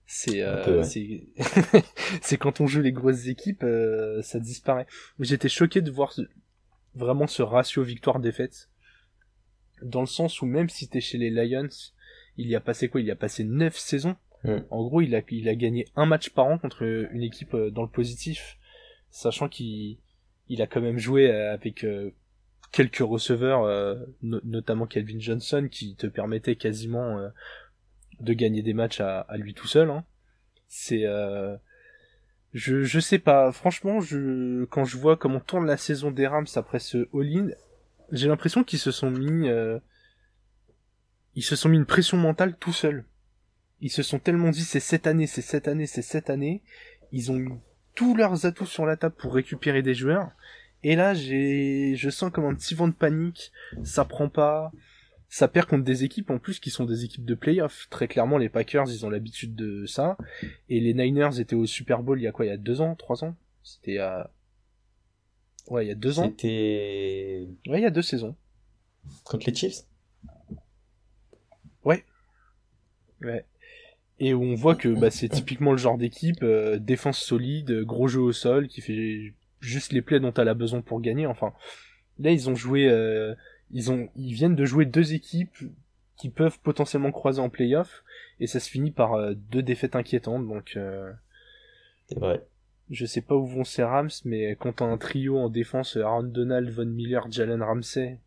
[0.07, 0.43] C'est
[2.21, 3.65] c'est quand on joue les grosses équipes,
[4.21, 4.85] ça disparaît.
[5.19, 6.13] J'étais choqué de voir
[6.93, 8.69] vraiment ce ratio victoire-défaite.
[9.81, 11.69] Dans le sens où même si t'es chez les Lions,
[12.37, 13.01] il y a passé quoi?
[13.01, 14.15] Il y a passé 9 saisons.
[14.69, 17.71] En gros, il a, il a gagné un match par an contre une équipe euh,
[17.71, 18.57] dans le positif,
[19.09, 19.97] sachant qu'il
[20.49, 22.11] il a quand même joué euh, avec euh,
[22.71, 27.19] quelques receveurs, notamment Calvin Johnson, qui te permettait quasiment
[28.19, 29.89] de gagner des matchs à, lui tout seul.
[29.89, 30.03] Hein.
[30.67, 31.05] C'est
[32.53, 36.45] je, je sais pas, franchement, je, quand je vois comment tourne la saison des Rams
[36.55, 37.49] après ce all-in,
[38.13, 39.49] j'ai l'impression qu'ils se sont mis,
[41.35, 43.05] ils se sont mis une pression mentale tout seuls
[43.81, 46.63] ils se sont tellement dit c'est cette année, c'est cette année, c'est cette année.
[47.11, 47.53] Ils ont mis
[47.93, 50.31] tous leurs atouts sur la table pour récupérer des joueurs.
[50.83, 53.51] Et là, j'ai, je sens comme un petit vent de panique.
[53.83, 54.71] Ça prend pas.
[55.27, 57.87] Ça perd contre des équipes en plus qui sont des équipes de playoff.
[57.89, 60.17] Très clairement, les Packers, ils ont l'habitude de ça.
[60.69, 62.81] Et les Niners étaient au Super Bowl il y a quoi Il y a deux
[62.81, 63.35] ans, trois ans?
[63.63, 64.31] C'était à.
[65.67, 66.25] Ouais, il y a deux ans.
[66.25, 67.47] C'était.
[67.67, 68.35] Ouais, il y a deux saisons.
[69.23, 69.83] Contre les Chiefs?
[71.83, 72.05] Ouais.
[73.21, 73.45] Ouais
[74.19, 78.07] et où on voit que bah, c'est typiquement le genre d'équipe euh, défense solide, gros
[78.07, 81.25] jeu au sol, qui fait juste les plays dont elle a besoin pour gagner.
[81.25, 81.53] Enfin,
[82.19, 83.35] là ils ont joué, euh,
[83.71, 85.55] ils ont, ils viennent de jouer deux équipes
[86.17, 88.03] qui peuvent potentiellement croiser en playoff,
[88.39, 90.47] et ça se finit par euh, deux défaites inquiétantes.
[90.47, 90.77] Donc,
[92.07, 92.45] c'est vrai.
[92.91, 96.23] Je sais pas où vont ces Rams, mais quand t'as un trio en défense, Aaron
[96.23, 98.19] Donald, Von Miller, Jalen Ramsey,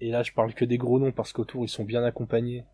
[0.00, 2.64] et là je parle que des gros noms parce qu'autour ils sont bien accompagnés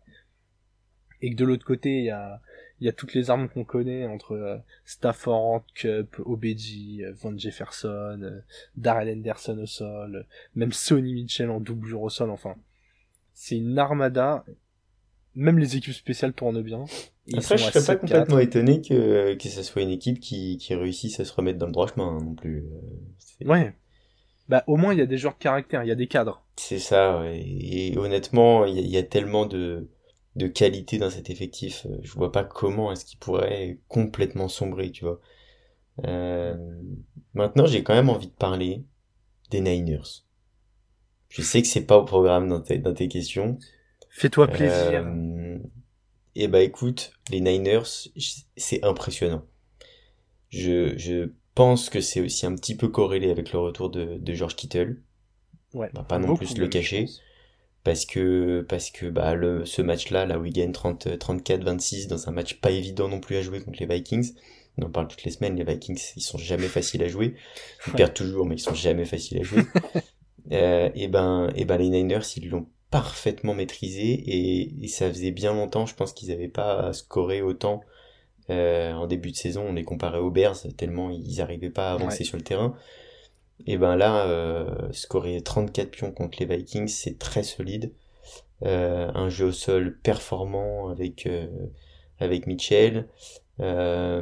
[1.21, 2.41] et que de l'autre côté il y a
[2.79, 7.37] il y a toutes les armes qu'on connaît entre euh, Stafford, Cup, OBJ, euh, Van
[7.37, 8.41] Jefferson, euh,
[8.75, 12.55] Darrell Henderson au sol, même Sonny Mitchell en double au sol, enfin.
[13.33, 14.45] C'est une armada.
[15.35, 16.85] Même les équipes spéciales tournent bien.
[17.33, 21.19] Après, je serais pas complètement étonné que, que ce soit une équipe qui, qui réussisse
[21.19, 22.63] à se remettre dans le droit chemin hein, non plus.
[23.43, 23.73] ouais.
[24.47, 26.43] Bah, au moins, il y a des joueurs de caractère, il y a des cadres.
[26.55, 27.43] C'est ça, ouais.
[27.43, 29.89] Et honnêtement, il y, a tellement de,
[30.35, 31.85] de qualité dans cet effectif.
[31.85, 35.19] Euh, je vois pas comment est-ce qu'il pourrait complètement sombrer, tu vois.
[36.05, 36.55] Euh,
[37.33, 38.83] maintenant, j'ai quand même envie de parler
[39.49, 40.23] des Niners.
[41.29, 43.57] Je sais que c'est pas au programme dans tes, dans tes questions.
[44.09, 45.05] Fais-toi plaisir.
[45.05, 45.57] Euh,
[46.37, 48.09] et eh bah écoute, les Niners,
[48.57, 49.45] c'est impressionnant.
[50.49, 54.33] Je, je pense que c'est aussi un petit peu corrélé avec le retour de, de
[54.33, 55.01] George Kittle.
[55.73, 55.89] Ouais.
[55.93, 57.07] va pas non plus le cacher
[57.85, 62.07] parce que parce que bah le ce match là où ils gagnent 30 34 26
[62.07, 64.33] dans un match pas évident non plus à jouer contre les Vikings.
[64.77, 67.35] On en parle toutes les semaines les Vikings ils sont jamais faciles à jouer.
[67.87, 69.63] Ils perdent toujours mais ils sont jamais faciles à jouer.
[70.51, 75.31] Euh, et ben et ben les Niners ils l'ont parfaitement maîtrisé et, et, ça faisait
[75.31, 77.81] bien longtemps je pense qu'ils avaient pas scoré autant
[78.51, 79.65] euh, en début de saison.
[79.69, 82.75] On les comparait aux Bears tellement ils arrivaient pas à avancer sur le terrain
[83.65, 87.93] et ben là, euh, scorer 34 pions contre les Vikings, c'est très solide.
[88.63, 91.47] Euh, un jeu au sol performant avec euh,
[92.19, 93.07] avec Mitchell,
[93.59, 94.21] un,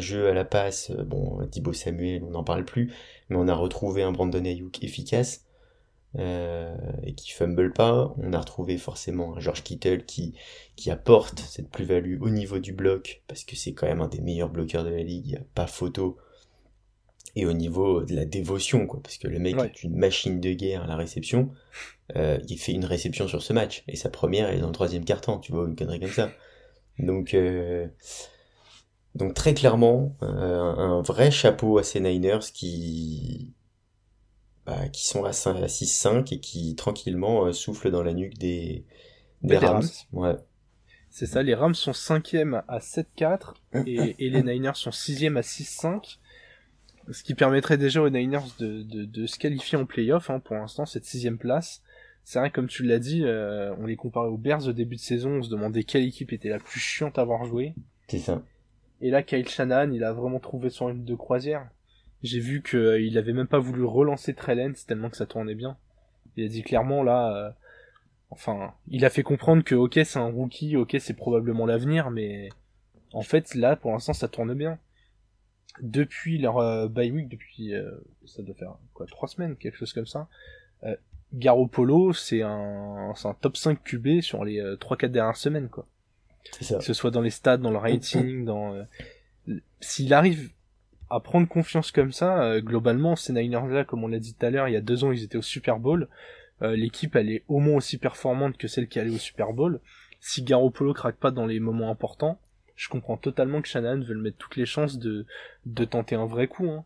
[0.00, 2.92] jeu à la passe, bon, Thibaut Samuel, on n'en parle plus,
[3.28, 5.44] mais on a retrouvé un Brandon Ayuk efficace
[6.16, 8.14] et qui fumble pas.
[8.18, 10.34] On a retrouvé forcément un George Kittle qui
[10.76, 14.20] qui apporte cette plus-value au niveau du bloc parce que c'est quand même un des
[14.20, 16.18] meilleurs bloqueurs de la ligue, il n'y a pas photo
[17.36, 20.52] et au niveau de la dévotion, quoi, parce que le mec est une machine de
[20.52, 21.50] guerre à la réception.
[22.16, 25.04] Euh, il fait une réception sur ce match, et sa première est dans le troisième
[25.04, 26.30] quart-temps, tu vois, une connerie comme ça.
[26.98, 27.88] Donc, euh,
[29.14, 33.52] donc très clairement, euh, un vrai chapeau à ces Niners qui,
[34.64, 38.84] bah, qui sont à 6-5 et qui tranquillement soufflent dans la nuque des,
[39.42, 39.82] des, Rams.
[40.12, 40.36] Ouais.
[41.10, 43.54] C'est ça, les Rams sont 5e à 7-4
[43.86, 46.18] et, et les Niners sont 6e à 6-5
[47.10, 50.56] ce qui permettrait déjà aux Niners de, de, de se qualifier en playoff, hein, pour
[50.56, 51.82] l'instant, cette sixième place.
[52.24, 55.00] C'est vrai, comme tu l'as dit, euh, on les comparait aux Bears au début de
[55.00, 57.74] saison, on se demandait quelle équipe était la plus chiante à avoir joué.
[58.08, 58.42] C'est ça.
[59.02, 61.68] Et là, Kyle Shanahan, il a vraiment trouvé son rythme de croisière.
[62.22, 65.76] J'ai vu qu'il euh, avait même pas voulu relancer Trellens tellement que ça tournait bien.
[66.36, 67.50] Il a dit clairement là, euh,
[68.30, 72.48] enfin, il a fait comprendre que ok c'est un rookie, ok c'est probablement l'avenir, mais
[73.12, 74.78] en fait là pour l'instant ça tourne bien.
[75.80, 77.90] Depuis leur euh, bye week, depuis euh,
[78.26, 80.28] ça doit faire quoi trois semaines, quelque chose comme ça.
[80.84, 80.96] Euh,
[81.32, 85.86] Garoppolo c'est un, c'est un top 5 QB sur les 3-4 dernières semaines quoi.
[86.52, 86.78] C'est ça.
[86.78, 88.86] Que ce soit dans les stats, dans le rating, dans
[89.80, 90.50] s'il arrive
[91.10, 94.50] à prendre confiance comme ça, globalement, ces Niners là, comme on l'a dit tout à
[94.50, 96.08] l'heure, il y a deux ans, ils étaient au Super Bowl.
[96.62, 99.80] Euh, l'équipe elle est au moins aussi performante que celle qui allait au Super Bowl.
[100.20, 102.38] Si Garoppolo craque pas dans les moments importants,
[102.76, 105.26] je comprends totalement que Shanahan veut mettre toutes les chances de,
[105.66, 106.68] de tenter un vrai coup.
[106.70, 106.84] Hein.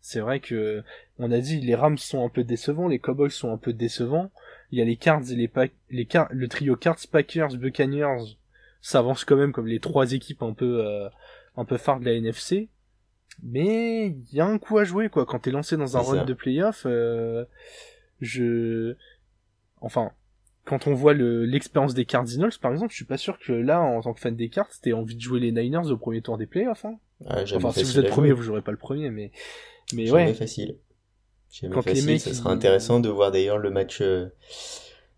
[0.00, 0.82] C'est vrai que
[1.18, 4.30] on a dit les Rams sont un peu décevants, les Cowboys sont un peu décevants.
[4.70, 8.36] Il y a les Cards et les, pa les Cards, le trio Cards, Packers, Buccaneers
[8.80, 11.08] s'avance quand même comme les trois équipes un peu euh,
[11.56, 12.68] un peu phares de la NFC.
[13.42, 16.24] Mais il y a un coup à jouer quoi quand t'es lancé dans un run
[16.24, 16.84] de playoff.
[16.86, 17.44] Euh,
[18.20, 18.94] je
[19.80, 20.12] enfin
[20.68, 24.02] quand on voit l'expérience des Cardinals par exemple je suis pas sûr que là en
[24.02, 26.46] tant que fan des cartes t'aies envie de jouer les Niners au premier tour des
[26.46, 26.98] playoffs hein.
[27.26, 29.32] enfin si vous êtes premier vous jouerez pas le premier mais
[29.94, 30.34] mais jamais ouais.
[30.34, 30.76] facile.
[31.50, 34.26] Jamais quand facile les ça sera intéressant de voir d'ailleurs le match euh,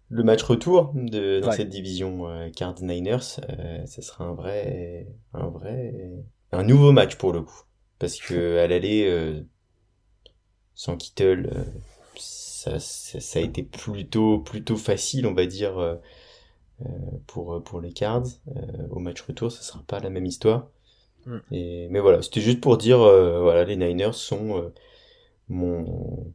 [0.08, 5.08] le match retour de dans cette division euh, Cards Niners euh, ça sera un vrai
[5.34, 6.12] un vrai
[6.52, 7.62] un nouveau match pour le coup.
[7.98, 9.42] Parce que à l'aller euh,
[10.74, 11.66] sans Kittle
[12.60, 15.94] ça, ça, a été plutôt plutôt facile, on va dire, euh,
[16.82, 16.88] euh,
[17.26, 18.26] pour pour les Cards.
[18.54, 20.68] Euh, au match retour, ça sera pas la même histoire.
[21.24, 21.38] Mm.
[21.52, 24.70] Et, mais voilà, c'était juste pour dire, voilà, les Niners sont
[25.48, 26.32] mon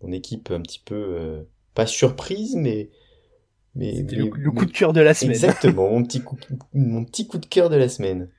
[0.00, 2.90] mon équipe un petit peu pas surprise, mais
[3.74, 5.32] mais, le, coup de cœur de la semaine.
[5.32, 6.38] Exactement, mon petit coup,
[6.72, 8.30] mon petit coup de cœur de la semaine.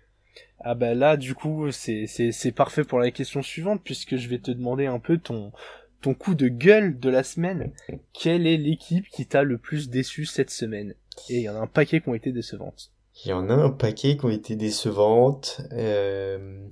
[0.61, 4.39] Ah bah là, du coup, c'est c'est parfait pour la question suivante puisque je vais
[4.39, 5.51] te demander un peu ton
[6.01, 7.73] ton coup de gueule de la semaine.
[8.13, 10.95] Quelle est l'équipe qui t'a le plus déçu cette semaine?
[11.29, 12.91] Et il y en a un paquet qui ont été décevantes.
[13.23, 15.61] Il y en a un paquet qui ont été décevantes.
[15.71, 16.67] Euh,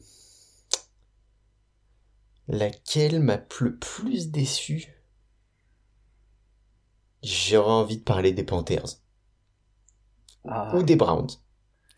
[2.47, 4.87] laquelle m'a le plus déçu?
[7.23, 8.99] J'aurais envie de parler des Panthers.
[10.45, 10.75] Ah.
[10.75, 11.29] Ou des Browns.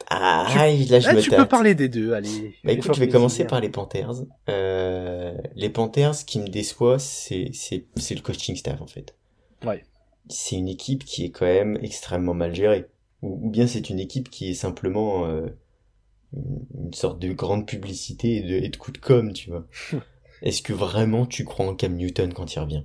[0.07, 2.55] Ah, là je me tu peux parler des deux, allez.
[2.63, 4.23] Bah écoute, je vais commencer par les Panthers.
[4.49, 9.15] Euh, les Panthers, ce qui me déçoit, c'est le coaching staff en fait.
[9.65, 9.83] Ouais.
[10.29, 12.85] C'est une équipe qui est quand même extrêmement mal gérée,
[13.21, 15.47] ou, bien c'est une équipe qui est simplement euh,
[16.33, 19.65] une sorte de grande publicité et de, et de coup de com, tu vois.
[20.41, 22.83] Est-ce que vraiment tu crois en Cam Newton quand il revient?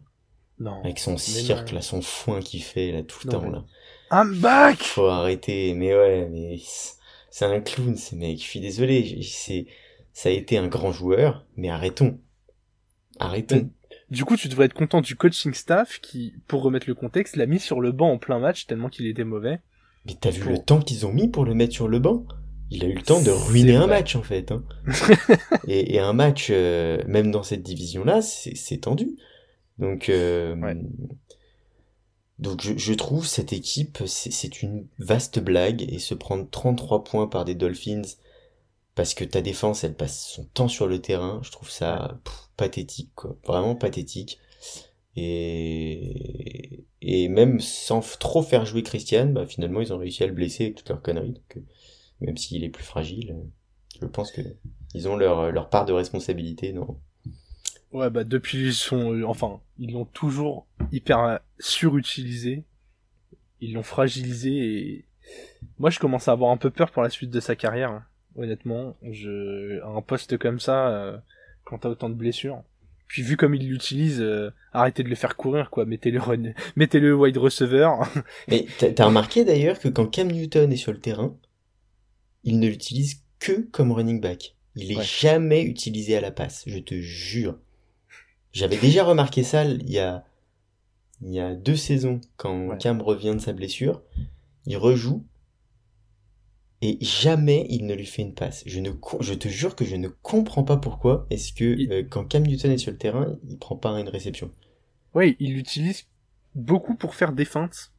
[0.58, 0.82] Non.
[0.84, 3.64] Avec son cirque là, son foin qu'il fait là tout le temps là.
[4.12, 4.82] I'm back.
[4.82, 6.58] Faut arrêter, mais ouais, mais
[7.30, 8.38] c'est un clown, ce mec.
[8.38, 9.20] Je suis désolé.
[9.22, 9.66] C'est,
[10.12, 12.18] ça a été un grand joueur, mais arrêtons.
[13.18, 13.70] Arrêtons.
[14.10, 17.46] Du coup, tu devrais être content du coaching staff qui, pour remettre le contexte, l'a
[17.46, 19.60] mis sur le banc en plein match tellement qu'il était mauvais.
[20.06, 22.26] Mais t'as vu le temps qu'ils ont mis pour le mettre sur le banc?
[22.70, 24.52] Il a eu le temps de ruiner un match en fait.
[24.52, 24.64] Hein.
[25.68, 29.16] et, et, un match, euh, même dans cette division-là, c'est tendu.
[29.78, 30.54] Donc, euh,
[32.40, 37.44] donc je, trouve cette équipe, c'est une vaste blague et se prendre 33 points par
[37.44, 38.02] des Dolphins
[38.94, 42.18] parce que ta défense elle passe son temps sur le terrain, je trouve ça
[42.56, 44.38] pathétique quoi, vraiment pathétique.
[45.16, 50.32] Et, et même sans trop faire jouer Christian, bah finalement ils ont réussi à le
[50.32, 51.32] blesser avec toute leur connerie.
[51.32, 51.60] Donc, euh,
[52.22, 53.36] même s'il est plus fragile,
[54.00, 54.40] je pense que
[54.94, 56.98] ils ont leur, leur part de responsabilité dans,
[57.92, 62.64] Ouais, bah depuis ils sont, euh, enfin, ils l'ont toujours hyper euh, surutilisé.
[63.60, 65.04] Ils l'ont fragilisé et
[65.78, 67.90] moi je commence à avoir un peu peur pour la suite de sa carrière.
[67.90, 68.04] Hein.
[68.36, 71.18] Honnêtement, je un poste comme ça, euh,
[71.64, 72.62] quand t'as autant de blessures.
[73.08, 74.24] Puis vu comme il l'utilise,
[74.72, 77.90] arrêtez de le faire courir quoi, mettez le run, mettez le wide receiver.
[78.48, 81.36] Mais t'as remarqué d'ailleurs que quand Cam Newton est sur le terrain,
[82.44, 84.54] il ne l'utilise que comme running back.
[84.76, 87.58] Il est jamais utilisé à la passe, je te jure.
[88.52, 90.24] J'avais déjà remarqué ça il y a,
[91.22, 94.02] il y a deux saisons, quand Cam revient de sa blessure.
[94.66, 95.24] Il rejoue.
[96.82, 98.62] Et jamais il ne lui fait une passe.
[98.66, 102.24] Je ne, je te jure que je ne comprends pas pourquoi est-ce que euh, quand
[102.24, 104.50] Cam Newton est sur le terrain, il prend pas une réception.
[105.14, 106.06] Oui, il l'utilise
[106.54, 107.92] beaucoup pour faire des feintes.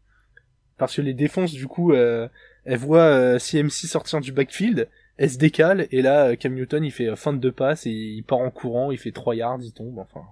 [0.77, 2.27] Parce que les défenses, du coup, euh,
[2.65, 4.89] elles voient euh, CMC sortir du backfield,
[5.21, 7.85] elle se décale et là euh, Cam Newton il fait euh, fin de deux passes
[7.85, 10.25] et il part en courant, il fait 3 yards, il tombe, enfin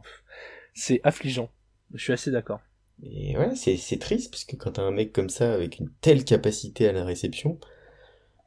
[0.74, 1.52] c'est affligeant.
[1.94, 2.60] Je suis assez d'accord.
[3.04, 6.26] Et ouais, c'est, triste parce que quand t'as un mec comme ça avec une telle
[6.26, 7.60] capacité à la réception,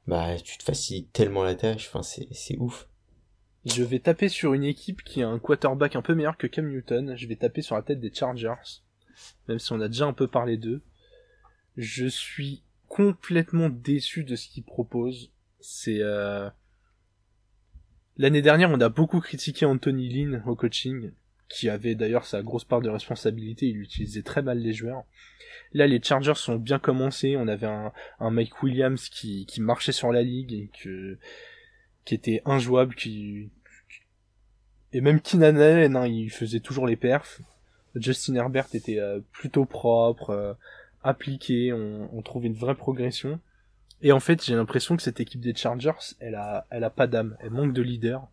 [0.09, 1.89] bah, tu te facilites tellement la tâche.
[1.89, 2.89] Enfin, c'est, c'est ouf.
[3.65, 6.69] Je vais taper sur une équipe qui a un quarterback un peu meilleur que Cam
[6.69, 7.15] Newton.
[7.17, 8.83] Je vais taper sur la tête des Chargers.
[9.49, 10.83] Même si on a déjà un peu parlé d'eux.
[11.77, 15.31] Je suis complètement déçu de ce qu'ils proposent.
[15.63, 16.51] C'est, euh...
[18.19, 21.13] L'année dernière, on a beaucoup critiqué Anthony Lynn au coaching,
[21.49, 25.05] qui avait d'ailleurs sa grosse part de responsabilité, il utilisait très mal les joueurs.
[25.73, 27.93] Là, les Chargers sont bien commencés, on avait un,
[28.31, 30.71] Mike Williams qui, qui marchait sur la ligue et
[32.05, 33.51] qui était injouable, qui,
[34.93, 37.41] et même Keenan Allen, hein, il faisait toujours les perfs.
[37.95, 40.55] Justin Herbert était euh, plutôt propre, euh,
[41.03, 43.41] appliqué, on, on trouvait une vraie progression.
[44.03, 47.07] Et en fait, j'ai l'impression que cette équipe des Chargers, elle a, elle a pas
[47.07, 48.29] d'âme, elle manque de leader.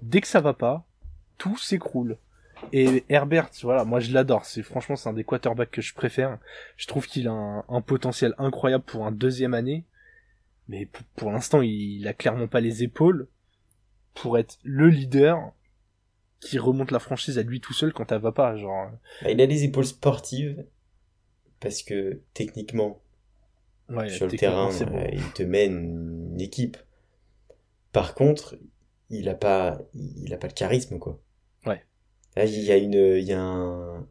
[0.00, 0.86] Dès que ça va pas,
[1.38, 2.18] tout s'écroule.
[2.72, 4.44] Et Herbert, voilà, moi je l'adore.
[4.44, 6.38] C'est franchement c'est un des quarterbacks que je préfère.
[6.76, 9.84] Je trouve qu'il a un, potentiel incroyable pour un deuxième année,
[10.68, 13.26] mais pour, l'instant il, a clairement pas les épaules
[14.14, 15.52] pour être le leader
[16.38, 18.56] qui remonte la franchise à lui tout seul quand elle va pas.
[18.56, 18.92] Genre.
[19.22, 20.64] Bah, il a les épaules sportives
[21.58, 23.00] parce que techniquement
[24.08, 26.76] sur le terrain, euh, il te mène une équipe.
[27.92, 28.56] Par contre,
[29.10, 31.20] il a pas, il a pas le charisme, quoi.
[31.66, 31.82] Ouais.
[32.36, 34.06] Là, il y a une, il y a un,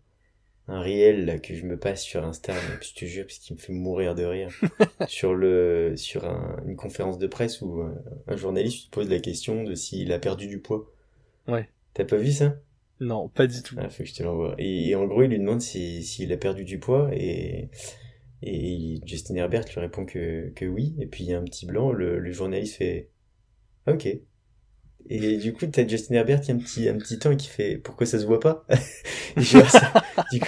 [0.67, 3.73] un réel que je me passe sur Insta, je te jure, parce qu'il me fait
[3.73, 4.49] mourir de rire,
[5.07, 6.25] sur le, sur
[6.65, 7.93] une conférence de presse où euh,
[8.27, 10.91] un, journaliste pose la question de s'il a perdu du poids.
[11.47, 11.67] Ouais.
[11.93, 12.55] T'as pas vu ça?
[12.99, 13.75] Non, pas du tout.
[13.79, 14.53] Ah, faut que je te l'envoie.
[14.59, 17.69] Et, et, en gros, il lui demande s'il si, a perdu du poids et,
[18.41, 20.95] et Justin Herbert lui répond que, que oui.
[20.99, 23.09] Et puis il y a un petit blanc, le, le journaliste fait
[23.87, 24.07] Ok.
[25.09, 27.47] Et du coup, t'as Justin Herbert qui a un petit, un petit temps et qui
[27.47, 28.65] fait Pourquoi ça se voit pas
[29.37, 29.93] et ça,
[30.31, 30.47] Du coup,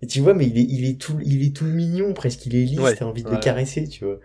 [0.00, 2.54] et tu vois, mais il est, il est tout, il est tout mignon, presque il
[2.54, 4.20] est lisse, t'as envie de le caresser, tu vois.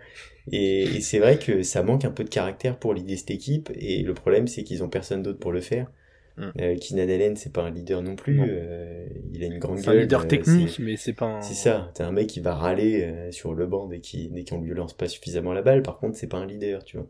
[0.52, 3.70] Et, et c'est vrai que ça manque un peu de caractère pour l'idée cette équipe,
[3.74, 5.90] et le problème c'est qu'ils ont personne d'autre pour le faire.
[6.36, 6.42] Mm.
[6.60, 8.40] Euh, Keenan Allen, c'est pas un leader non plus.
[8.40, 9.84] Euh, il a une grande gueule.
[9.84, 11.40] C'est un leader euh, technique, mais c'est pas un...
[11.40, 11.90] C'est ça.
[11.94, 14.00] T'es un mec qui va râler euh, sur le banc dès
[14.44, 15.82] qu'on lui lance pas suffisamment la balle.
[15.82, 17.06] Par contre, c'est pas un leader, tu vois.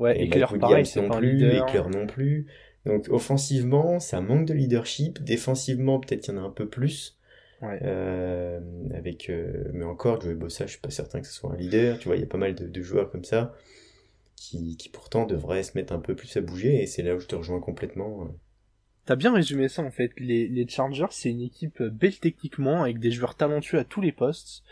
[0.00, 1.68] Ouais, et Eckler, pareil, c'est pas plus, un leader.
[1.68, 2.46] Eckler non plus.
[2.84, 5.22] Donc, offensivement, ça manque de leadership.
[5.22, 7.16] Défensivement, peut-être qu'il y en a un peu plus.
[7.62, 7.78] Ouais.
[7.82, 8.60] Euh,
[8.92, 9.30] avec,
[9.72, 11.98] mais encore, Joey Bossa, je suis pas certain que ce soit un leader.
[11.98, 13.54] Tu vois, il y a pas mal de, de joueurs comme ça
[14.36, 16.82] qui, qui pourtant devraient se mettre un peu plus à bouger.
[16.82, 18.28] Et c'est là où je te rejoins complètement.
[19.06, 20.12] T'as bien résumé ça en fait.
[20.18, 24.12] Les, les Chargers, c'est une équipe belle techniquement, avec des joueurs talentueux à tous les
[24.12, 24.62] postes,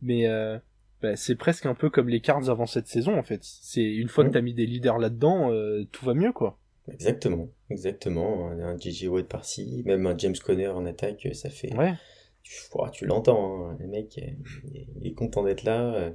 [0.00, 0.58] mais euh,
[1.02, 3.40] bah, c'est presque un peu comme les Cards avant cette saison en fait.
[3.42, 6.58] C'est une fois que t'as mis des leaders là-dedans, euh, tout va mieux quoi.
[6.88, 8.50] Exactement, exactement.
[8.50, 11.74] Un JJ Watt par-ci, même un James Conner en attaque, ça fait.
[11.74, 11.94] Ouais.
[12.42, 12.54] Tu,
[12.92, 16.12] tu l'entends, hein, le mec, il est content d'être là.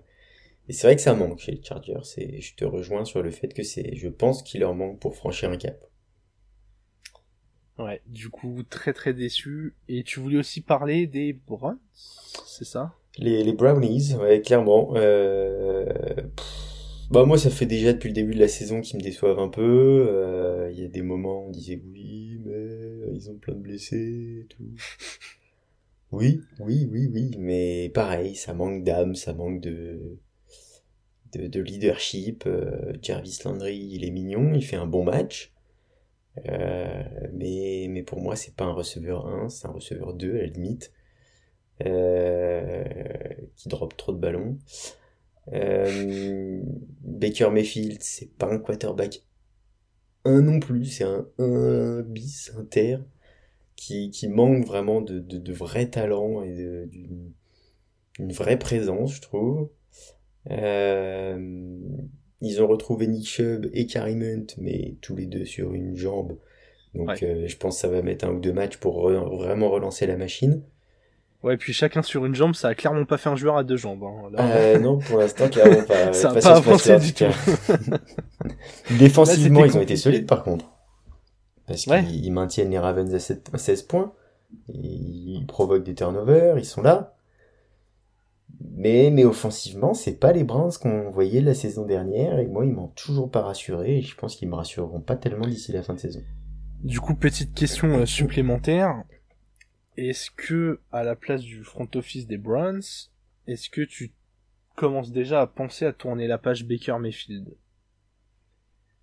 [0.69, 2.01] Et c'est vrai que ça manque chez les Chargers.
[2.17, 5.15] Et je te rejoins sur le fait que c'est, je pense qu'il leur manque pour
[5.15, 5.83] franchir un cap.
[7.79, 9.73] Ouais, du coup, très très déçu.
[9.87, 11.79] Et tu voulais aussi parler des Browns,
[12.45, 12.93] c'est ça?
[13.17, 14.93] Les, les Brownies, ouais, clairement.
[14.95, 15.85] Euh...
[17.09, 19.47] Bah moi, ça fait déjà depuis le début de la saison qu'ils me déçoivent un
[19.49, 20.05] peu.
[20.09, 23.59] Euh, il y a des moments où on disait oui, mais ils ont plein de
[23.59, 24.63] blessés et tout.
[26.11, 30.17] Oui, oui, oui, oui, mais pareil, ça manque d'âme, ça manque de,
[31.33, 32.45] de, de leadership.
[32.47, 35.53] Euh, Jarvis Landry, il est mignon, il fait un bon match.
[36.47, 40.37] Euh, mais, mais pour moi, c'est pas un receveur 1, c'est un receveur 2 à
[40.39, 40.93] la limite.
[41.85, 42.83] Euh,
[43.55, 44.57] qui drop trop de ballons.
[45.53, 46.61] Euh,
[47.01, 49.23] Baker Mayfield, c'est pas un quarterback
[50.25, 52.97] 1 non plus, c'est un 1 bis inter
[53.77, 56.53] qui, manque vraiment de vrai talent et
[56.89, 59.69] d'une vraie présence, je trouve.
[60.51, 61.77] Euh,
[62.41, 66.37] ils ont retrouvé Nick Chubb et Karim Hunt, mais tous les deux sur une jambe.
[66.95, 70.07] Donc euh, je pense que ça va mettre un ou deux matchs pour vraiment relancer
[70.07, 70.63] la machine.
[71.41, 73.77] Ouais, puis chacun sur une jambe, ça a clairement pas fait un joueur à deux
[73.77, 74.03] jambes.
[74.03, 76.11] Hein, euh, non, pour l'instant, clairement pas.
[76.13, 77.25] ça a pas, avancé du tout.
[78.97, 80.65] Défensivement, ils ont été solides par contre.
[81.67, 84.11] Parce qu'ils maintiennent les Ravens à 16 points.
[84.67, 87.15] Ils provoquent des turnovers, ils sont là.
[88.61, 92.73] Mais, mais offensivement, c'est pas les Browns qu'on voyait la saison dernière, et moi, ils
[92.73, 95.93] m'ont toujours pas rassuré, et je pense qu'ils me rassureront pas tellement d'ici la fin
[95.93, 96.21] de saison.
[96.83, 99.03] Du coup, petite question euh, supplémentaire.
[99.97, 102.81] Est-ce que, à la place du front office des Browns,
[103.47, 104.13] est-ce que tu
[104.75, 107.55] commences déjà à penser à tourner la page Baker Mayfield?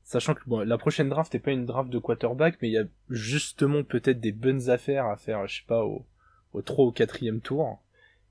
[0.04, 2.78] Sachant que bon, la prochaine draft n'est pas une draft de quarterback, mais il y
[2.78, 6.06] a justement peut-être des bonnes affaires à faire, je sais pas, au,
[6.52, 7.82] au 3 ou 4 tour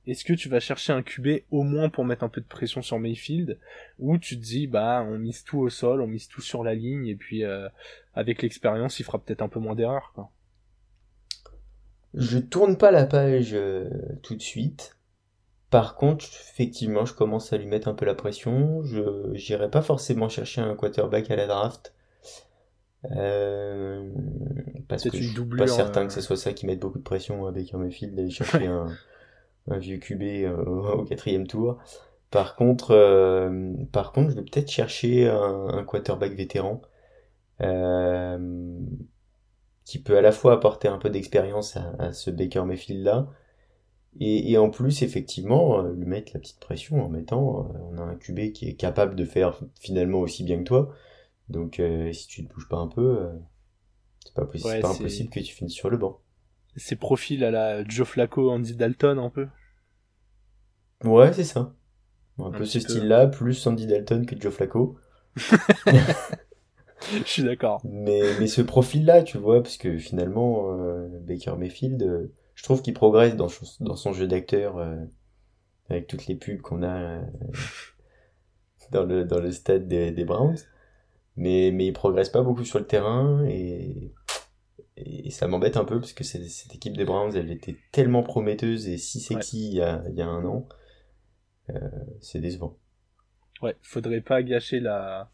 [0.07, 2.81] est-ce que tu vas chercher un QB au moins pour mettre un peu de pression
[2.81, 3.57] sur Mayfield?
[3.99, 6.75] Ou tu te dis bah on mise tout au sol, on mise tout sur la
[6.75, 7.67] ligne et puis euh,
[8.13, 10.29] avec l'expérience il fera peut-être un peu moins d'erreurs quoi.
[12.13, 13.89] Je tourne pas la page euh,
[14.23, 14.95] tout de suite.
[15.69, 18.81] Par contre, effectivement, je commence à lui mettre un peu la pression.
[18.83, 21.93] Je j'irai pas forcément chercher un quarterback à la draft.
[23.11, 24.09] Euh,
[24.87, 27.45] parce que je suis pas certain que ce soit ça qui mette beaucoup de pression
[27.45, 28.87] à Baker Mayfield d'aller chercher un,
[29.67, 30.55] un vieux QB euh,
[30.93, 31.77] au quatrième tour.
[32.31, 36.81] Par contre, euh, par contre, je vais peut-être chercher un, quarterback vétéran
[37.61, 38.79] euh,
[39.85, 43.27] qui peut à la fois apporter un peu d'expérience à, ce Baker Mayfield là,
[44.19, 48.51] et, en plus effectivement lui mettre la petite pression en mettant, on a un QB
[48.53, 50.93] qui est capable de faire finalement aussi bien que toi.
[51.47, 53.29] Donc si tu ne bouges pas un peu,
[54.25, 56.19] c'est pas, possible, pas impossible que tu finisses sur le banc
[56.75, 59.47] ses profils à la Joe Flacco, Andy Dalton un peu.
[61.03, 61.73] Ouais, c'est ça.
[62.39, 64.97] Un, peu ce style-là, plus Andy Dalton que Joe Flacco.
[67.11, 67.81] Je suis d'accord.
[67.83, 72.81] Mais, mais ce profil-là, tu vois, parce que finalement, euh, Baker Mayfield, euh, je trouve
[72.81, 73.49] qu'il progresse dans,
[73.81, 74.95] dans son jeu d'acteur, euh,
[75.89, 77.21] avec toutes les pubs qu'on a
[78.91, 80.57] dans, le, dans le stade des, des Browns.
[81.35, 84.13] Mais, mais il progresse pas beaucoup sur le terrain, et
[84.97, 88.87] et ça m'embête un peu parce que cette équipe des Browns, elle était tellement prometteuse
[88.87, 90.67] et si sexy il, y a, il, y a, un an.
[91.69, 91.89] Euh,
[92.21, 92.77] c'est décevant.
[93.61, 95.31] Ouais, faudrait pas gâcher la,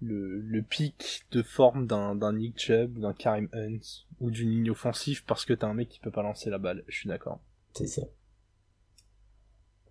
[0.00, 3.80] le, le pic de forme d'un, d'un Nick Chubb, d'un Karim Hunt
[4.20, 6.82] ou d'une ligne offensive parce que t'as un mec qui peut pas lancer la balle.
[6.88, 7.40] Je suis d'accord.
[7.74, 8.02] C'est ça.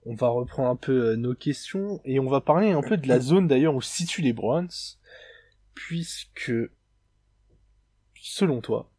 [0.04, 3.08] On va reprendre un peu euh, nos questions et on va parler un peu de
[3.08, 4.98] la zone d'ailleurs où se situent les Browns
[5.76, 6.52] puisque
[8.16, 8.92] selon toi,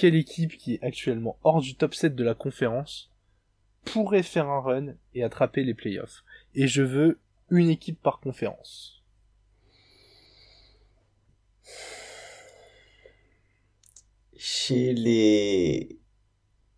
[0.00, 3.12] quelle équipe qui est actuellement hors du top 7 de la conférence
[3.84, 6.24] pourrait faire un run et attraper les playoffs.
[6.54, 7.18] Et je veux
[7.50, 9.04] une équipe par conférence.
[14.38, 15.98] Chez les...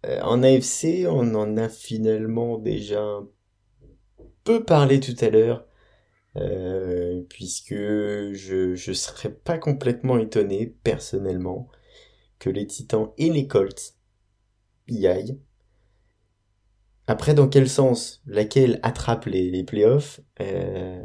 [0.04, 3.28] Euh, en AFC, on en a finalement déjà un
[4.42, 5.64] peu parlé tout à l'heure.
[6.34, 11.68] Euh, puisque je je serais pas complètement étonné personnellement
[12.43, 13.95] que les Titans et les Colts
[14.88, 15.38] y aillent.
[17.07, 21.05] Après, dans quel sens Laquelle attrape les, les playoffs euh,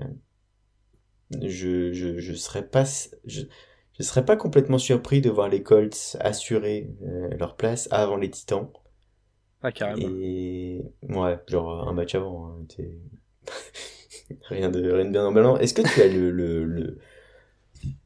[1.44, 2.86] je, je, je serais pas
[3.26, 3.42] je,
[4.00, 8.32] je serais pas complètement surpris de voir les Colts assurer euh, leur place avant les
[8.32, 8.70] Titans.
[9.62, 10.10] Ah carrément.
[10.20, 12.48] Et ouais, genre un match avant.
[12.48, 12.66] Hein,
[14.50, 15.58] rien de rien de bien emballant.
[15.58, 16.98] Est-ce que tu as le, le, le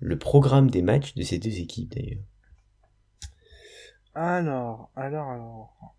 [0.02, 2.20] le programme des matchs de ces deux équipes d'ailleurs?
[4.14, 5.96] Alors, alors, alors.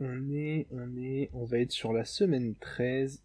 [0.00, 3.22] On est, on est, on va être sur la semaine 13.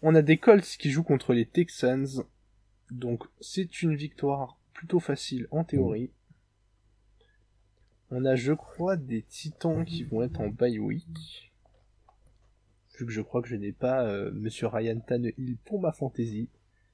[0.00, 2.06] On a des Colts qui jouent contre les Texans.
[2.90, 6.10] Donc, c'est une victoire plutôt facile en théorie.
[8.10, 11.52] On a, je crois, des Titans qui vont être en bye week.
[12.98, 16.48] Vu que je crois que je n'ai pas euh, Monsieur Ryan Tannehill pour ma fantasy.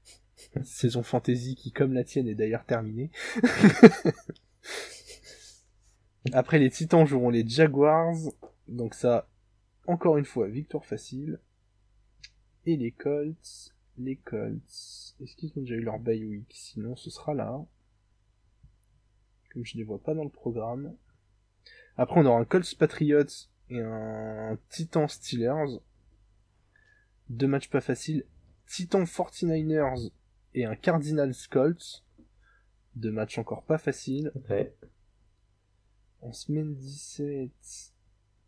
[0.63, 3.11] Saison fantasy qui, comme la tienne, est d'ailleurs terminée.
[6.33, 8.17] Après, les Titans joueront les Jaguars.
[8.67, 9.29] Donc ça,
[9.87, 11.41] encore une fois, victoire facile.
[12.67, 13.75] Et les Colts.
[13.97, 15.15] Les Colts.
[15.21, 16.51] Est-ce qu'ils ont déjà eu leur bye week?
[16.55, 17.65] Sinon, ce sera là.
[19.53, 20.95] Comme je ne les vois pas dans le programme.
[21.97, 25.81] Après, on aura un Colts Patriots et un Titan Steelers.
[27.29, 28.25] Deux matchs pas faciles.
[28.67, 30.11] Titan 49ers
[30.55, 32.05] et un Cardinals Colts.
[32.95, 34.33] Deux matchs encore pas faciles.
[34.49, 34.75] Ouais.
[36.29, 37.51] En semaine 17,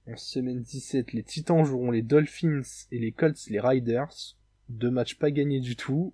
[0.06, 2.60] en semaine 17, les Titans joueront les Dolphins
[2.92, 4.36] et les Colts les Riders.
[4.68, 6.12] Deux matchs pas gagnés du tout.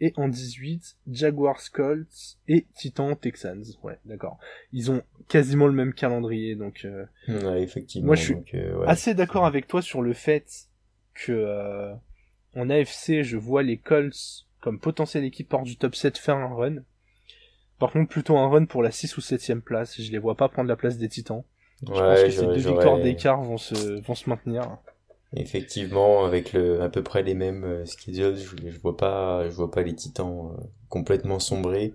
[0.00, 3.62] Et en 18, Jaguars Colts et Titans Texans.
[3.84, 4.40] Ouais, d'accord.
[4.72, 6.84] Ils ont quasiment le même calendrier, donc.
[6.84, 7.06] Euh...
[7.28, 8.06] Ouais, effectivement.
[8.06, 10.68] Moi, je suis euh, assez d'accord avec toi sur le fait
[11.14, 11.94] que euh,
[12.56, 16.52] en AFC, je vois les Colts comme potentielle équipe hors du top 7 faire un
[16.52, 16.82] run.
[17.78, 20.00] Par contre, plutôt un run pour la 6 ou 7 place.
[20.00, 21.42] Je les vois pas prendre la place des Titans.
[21.82, 24.78] Je pense que ces deux victoires d'écart vont se, vont se maintenir.
[25.36, 29.54] Effectivement, avec le, à peu près les mêmes euh, schedules, je, je vois pas, je
[29.54, 31.92] vois pas les Titans euh, complètement sombrer.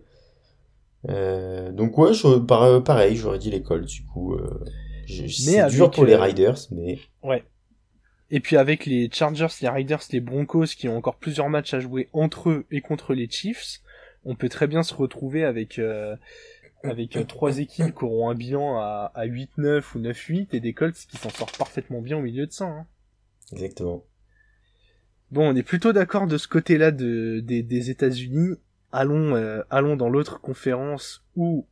[1.07, 2.39] Euh, donc ouais, je,
[2.80, 4.34] pareil, j'aurais dit les Colts du coup.
[4.36, 4.65] Euh,
[5.07, 6.99] c'est dur pour les Riders, mais.
[7.23, 7.43] Ouais.
[8.32, 11.80] Et puis avec les Chargers, les Riders, les Broncos qui ont encore plusieurs matchs à
[11.80, 13.80] jouer entre eux et contre les Chiefs,
[14.26, 16.15] on peut très bien se retrouver avec euh,
[16.84, 20.74] avec euh, trois équipes qui auront un bilan à, à 8-9 ou 9-8 et des
[20.74, 22.65] Colts qui s'en sortent parfaitement bien au milieu de ça.
[22.65, 22.88] Hein.
[23.51, 24.05] Exactement.
[25.32, 28.55] Bon, on est plutôt d'accord de ce côté-là de, des, des États-Unis.
[28.91, 31.67] Allons, euh, allons dans l'autre conférence où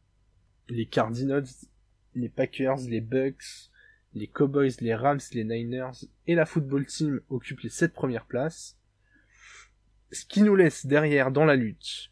[0.70, 1.48] les Cardinals,
[2.14, 3.72] les Packers, les Bucks,
[4.14, 8.78] les Cowboys, les Rams, les Niners et la football team occupent les sept premières places.
[10.12, 12.12] Ce qui nous laisse derrière dans la lutte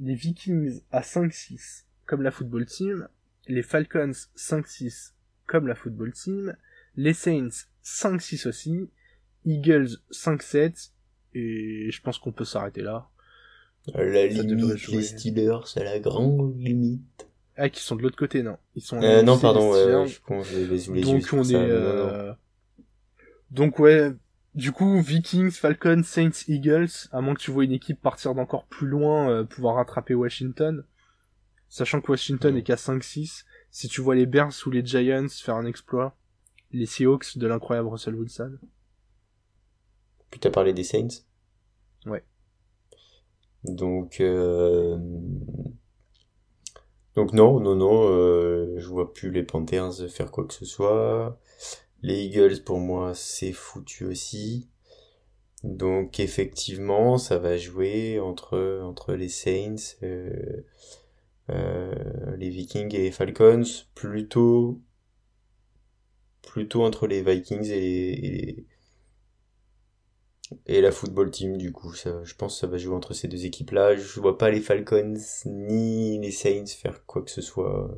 [0.00, 3.08] les Vikings à 5-6 comme la football team,
[3.46, 5.12] les Falcons 5-6
[5.46, 6.56] comme la football team,
[6.96, 8.88] les Saints 5-6 aussi,
[9.44, 10.90] Eagles 5-7
[11.34, 13.08] et je pense qu'on peut s'arrêter là.
[13.94, 17.26] À la limite, les Steelers à la grande limite.
[17.56, 18.56] Ah, qui sont de l'autre côté, non.
[18.76, 19.02] Ils sont.
[19.02, 21.54] Euh, non, pardon, ouais, je, je les les Donc on est.
[21.54, 22.32] euh...
[23.50, 24.12] Donc ouais,
[24.58, 28.64] du coup, Vikings, Falcons, Saints, Eagles, à moins que tu vois une équipe partir d'encore
[28.64, 30.84] plus loin, euh, pouvoir rattraper Washington.
[31.68, 33.44] Sachant que Washington est qu'à 5-6.
[33.70, 36.16] Si tu vois les Bears ou les Giants faire un exploit,
[36.72, 38.58] les Seahawks de l'incroyable Russell Wilson.
[40.28, 41.22] Puis t'as parlé des Saints
[42.04, 42.24] Ouais.
[43.62, 44.98] Donc, euh...
[47.14, 51.38] donc non, non, non, euh, je vois plus les Panthers faire quoi que ce soit.
[52.02, 54.68] Les Eagles, pour moi, c'est foutu aussi.
[55.64, 60.64] Donc effectivement, ça va jouer entre les Saints, euh,
[61.50, 64.80] euh, les Vikings et les Falcons, plutôt
[66.84, 68.66] entre les Vikings et
[70.66, 71.92] et la football team du coup.
[71.94, 73.96] Je pense que ça va jouer entre ces deux équipes-là.
[73.96, 75.14] Je vois pas les Falcons
[75.46, 77.90] ni les Saints faire quoi que ce soit.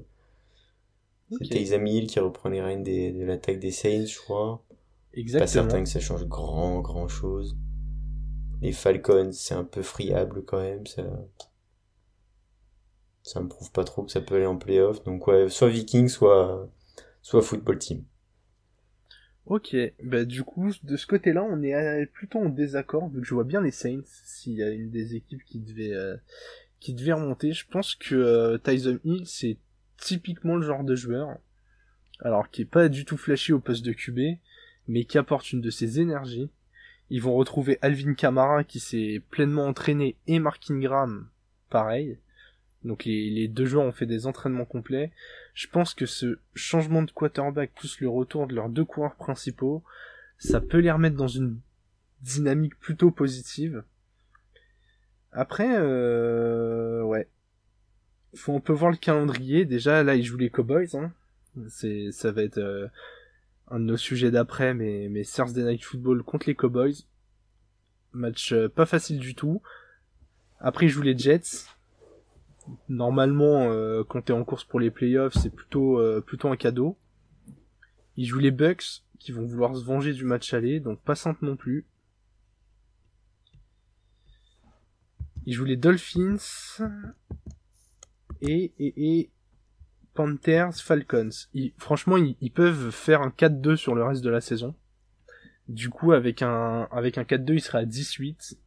[1.31, 1.45] Okay.
[1.45, 4.65] C'était Taysom Hill qui reprend les rênes des, de l'attaque des Saints, je crois.
[5.15, 5.45] Exactement.
[5.45, 7.57] Pas certain que ça change grand grand chose.
[8.63, 10.87] Les Falcons, c'est un peu friable quand même.
[10.87, 11.05] Ça,
[13.23, 15.03] ça me prouve pas trop que ça peut aller en playoff.
[15.05, 16.71] Donc ouais, soit Vikings, soit
[17.23, 18.05] soit football team.
[19.47, 19.75] Ok,
[20.05, 23.45] bah du coup, de ce côté-là, on est plutôt en désaccord, vu que je vois
[23.45, 26.17] bien les Saints, s'il y a une des équipes qui devait, euh,
[26.79, 27.53] qui devait remonter.
[27.53, 29.59] Je pense que euh, Tyson Hill, c'est
[30.01, 31.37] typiquement le genre de joueur,
[32.21, 34.39] alors qui est pas du tout flashy au poste de QB,
[34.89, 36.51] mais qui apporte une de ses énergies.
[37.11, 41.29] Ils vont retrouver Alvin Kamara, qui s'est pleinement entraîné, et Mark Ingram,
[41.69, 42.19] pareil.
[42.85, 45.13] Donc les, les, deux joueurs ont fait des entraînements complets.
[45.55, 49.83] Je pense que ce changement de quarterback plus le retour de leurs deux coureurs principaux,
[50.39, 51.59] ça peut les remettre dans une
[52.23, 53.85] dynamique plutôt positive.
[55.33, 57.29] Après, euh, ouais,
[58.35, 59.65] faut on peut voir le calendrier.
[59.65, 60.95] Déjà là, ils jouent les Cowboys.
[60.95, 61.13] Hein.
[61.69, 62.87] C'est, ça va être euh,
[63.69, 67.07] un de nos sujets d'après, mais mais Thursday Night Football contre les Cowboys.
[68.13, 69.63] Match euh, pas facile du tout.
[70.61, 71.67] Après, ils jouent les Jets
[72.89, 76.97] normalement, euh, quand t'es en course pour les playoffs, c'est plutôt euh, plutôt un cadeau.
[78.17, 81.45] Ils jouent les Bucks, qui vont vouloir se venger du match aller, donc pas simple
[81.45, 81.87] non plus.
[85.47, 86.37] Ils jouent les Dolphins
[88.43, 89.31] et et, et
[90.15, 91.31] Panthers, Falcons.
[91.79, 94.75] franchement, ils, ils, peuvent faire un 4-2 sur le reste de la saison.
[95.69, 98.59] Du coup, avec un avec un 4-2, il sera à 18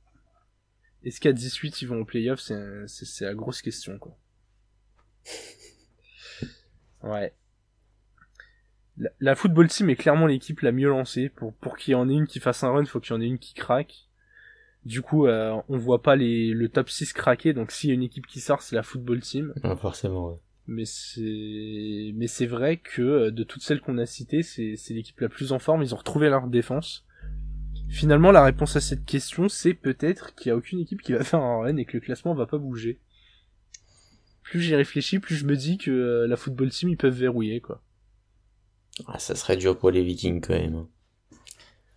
[1.03, 2.39] est-ce qu'à 18 ils vont au playoff?
[2.39, 4.17] C'est c'est la grosse question quoi.
[7.01, 7.33] Ouais.
[8.95, 11.27] La, la, football team est clairement l'équipe la mieux lancée.
[11.27, 13.21] Pour pour qu'il y en ait une qui fasse un run, faut qu'il y en
[13.21, 14.07] ait une qui craque.
[14.85, 17.53] Du coup, euh, on voit pas les le top 6 craquer.
[17.53, 19.53] Donc s'il y a une équipe qui sort, c'est la football team.
[19.63, 20.29] Ah, forcément.
[20.29, 20.37] Ouais.
[20.67, 24.93] Mais c'est mais c'est vrai que euh, de toutes celles qu'on a citées, c'est c'est
[24.93, 25.83] l'équipe la plus en forme.
[25.83, 27.05] Ils ont retrouvé leur défense.
[27.89, 31.23] Finalement, la réponse à cette question, c'est peut-être qu'il n'y a aucune équipe qui va
[31.23, 32.99] faire un run et que le classement va pas bouger.
[34.41, 37.61] Plus j'y réfléchis, plus je me dis que euh, la football team, ils peuvent verrouiller,
[37.61, 37.81] quoi.
[39.07, 40.75] Ah, ça serait dur pour les Vikings, quand même.
[40.75, 40.87] Hein.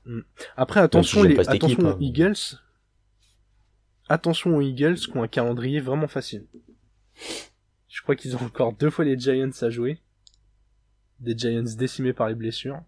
[0.07, 0.20] Mm.
[0.57, 1.99] Après, attention, les, attention aux hein.
[2.01, 2.59] Eagles.
[4.09, 6.46] Attention aux Eagles qui ont un calendrier vraiment facile.
[7.88, 9.98] Je crois qu'ils ont encore deux fois les Giants à jouer.
[11.18, 12.80] Des Giants décimés par les blessures.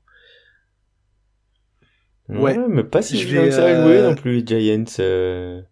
[2.29, 4.85] Ouais, mais pas si je vais, ça jouer euh, non plus les Giants.
[5.01, 5.63] Euh...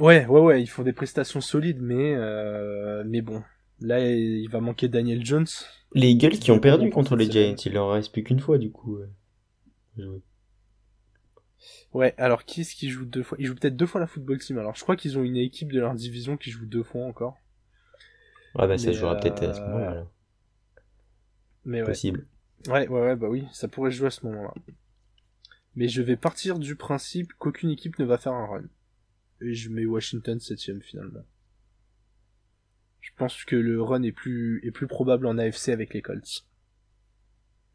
[0.00, 3.04] Ouais, ouais, ouais, ils font des prestations solides, mais euh...
[3.06, 3.42] mais bon,
[3.80, 5.46] là il va manquer Daniel Jones.
[5.92, 8.72] Les Eagles qui ont perdu contre les Giants, il leur reste plus qu'une fois du
[8.72, 8.98] coup.
[8.98, 10.04] Ouais,
[11.92, 13.36] ouais alors qui est-ce qui joue deux fois?
[13.40, 14.58] Ils jouent peut-être deux fois la football team.
[14.58, 17.38] Alors je crois qu'ils ont une équipe de leur division qui joue deux fois encore.
[18.54, 20.06] Ouais, bah ça jouera peut-être à ce euh, moment-là.
[21.64, 21.86] Mais ouais.
[21.86, 22.26] Possible.
[22.68, 24.54] Ouais, ouais, ouais, bah oui, ça pourrait jouer à ce moment-là
[25.76, 28.64] mais je vais partir du principe qu'aucune équipe ne va faire un run.
[29.40, 31.24] Et je mets Washington septième finalement.
[33.00, 36.46] Je pense que le run est plus, est plus probable en AFC avec les Colts.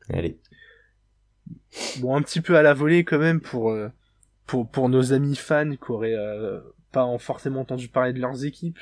[0.09, 0.39] Allez.
[1.99, 3.89] Bon, un petit peu à la volée quand même pour, euh,
[4.45, 6.59] pour, pour nos amis fans qui auraient euh,
[6.91, 8.79] pas forcément entendu parler de leurs équipes.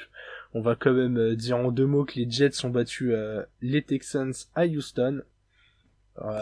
[0.54, 3.14] On va quand même euh, dire en deux mots que les Jets ont battu
[3.62, 5.22] les Texans à Houston.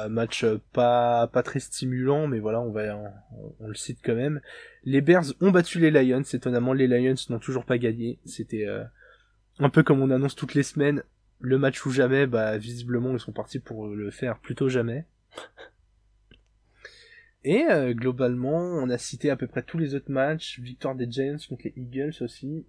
[0.09, 4.39] match pas pas très stimulant, mais voilà, on va on, on, le cite quand même.
[4.83, 6.21] Les Bears ont battu les Lions.
[6.21, 8.19] Étonnamment, les Lions n'ont toujours pas gagné.
[8.25, 8.67] C'était
[9.59, 11.01] un peu comme on annonce toutes les semaines,
[11.39, 15.05] le match ou jamais, bah visiblement ils sont partis pour le faire plutôt jamais.
[17.45, 21.09] Et euh, globalement, on a cité à peu près tous les autres matchs, victoire des
[21.09, 22.65] Giants contre les Eagles aussi.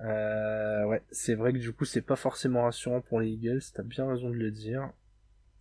[0.00, 3.82] Euh, ouais, c'est vrai que du coup c'est pas forcément rassurant pour les Eagles, t'as
[3.82, 4.88] bien raison de le dire.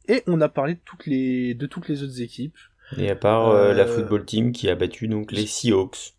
[0.07, 2.57] Et on a parlé de toutes les de toutes les autres équipes.
[2.97, 6.13] Et à part euh, la football team qui a battu donc les Seahawks.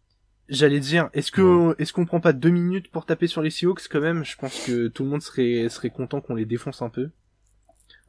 [0.51, 3.89] J'allais dire, est-ce que est-ce qu'on prend pas deux minutes pour taper sur les Seahawks
[3.89, 4.23] quand même?
[4.23, 7.09] Je pense que tout le monde serait serait content qu'on les défonce un peu.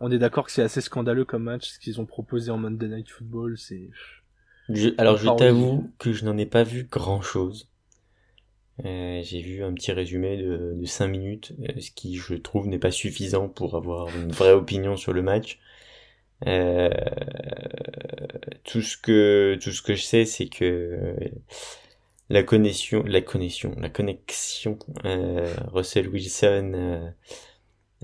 [0.01, 2.87] On est d'accord que c'est assez scandaleux comme match ce qu'ils ont proposé en Monday
[2.87, 3.89] Night Football, c'est.
[4.97, 7.69] alors je t'avoue que je n'en ai pas vu grand chose.
[8.83, 12.67] Euh, j'ai vu un petit résumé de, de 5 minutes, euh, ce qui je trouve
[12.67, 15.59] n'est pas suffisant pour avoir une vraie opinion sur le match.
[16.47, 16.89] Euh,
[18.63, 21.15] tout ce que tout ce que je sais, c'est que
[22.29, 27.13] la connexion, la connexion, la connexion euh, Russell Wilson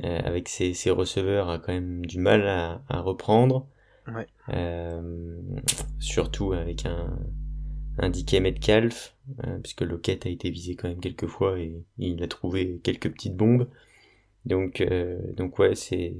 [0.03, 3.67] euh, euh, avec ses, ses, receveurs a quand même du mal à, à reprendre.
[4.07, 4.25] Ouais.
[5.99, 7.19] surtout avec un,
[7.97, 9.17] un DK Metcalf,
[9.61, 13.35] puisque Lockett a été visé quand même quelques fois et il a trouvé quelques petites
[13.35, 13.67] bombes.
[14.45, 14.81] Donc,
[15.35, 16.15] donc ouais, c'est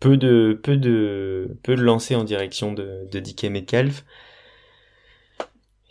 [0.00, 4.04] peu de peu de peu de lancers en direction de, de DK Metcalf.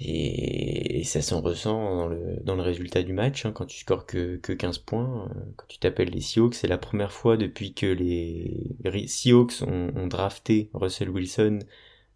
[0.01, 4.05] Et, ça s'en ressent dans le, dans le résultat du match, hein, quand tu scores
[4.05, 7.73] que, que 15 points, euh, quand tu t'appelles les Seahawks, c'est la première fois depuis
[7.73, 11.59] que les Seahawks ont, ont drafté Russell Wilson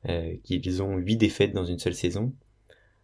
[0.09, 2.33] euh, qu'ils ont 8 défaites dans une seule saison.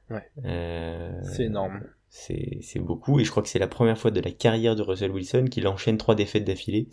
[0.10, 0.24] Ouais.
[0.46, 1.82] Euh, c'est énorme.
[2.10, 4.82] C'est, c'est beaucoup, et je crois que c'est la première fois de la carrière de
[4.82, 6.90] Russell Wilson qu'il enchaîne 3 défaites d'affilée.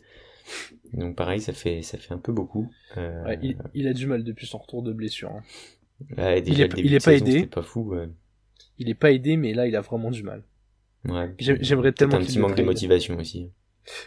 [0.93, 2.70] Donc pareil, ça fait, ça fait un peu beaucoup.
[2.97, 5.32] Euh, ouais, il, il, a du mal depuis son retour de blessure.
[5.32, 5.43] Hein
[6.16, 7.47] il est, il est pas aidé.
[7.47, 7.94] Pas fou,
[8.78, 10.42] Il est pas aidé, mais là, il a vraiment du mal.
[11.09, 11.34] Ouais.
[11.38, 12.16] J'aimerais tellement.
[12.16, 13.51] un petit manque de motivation aussi.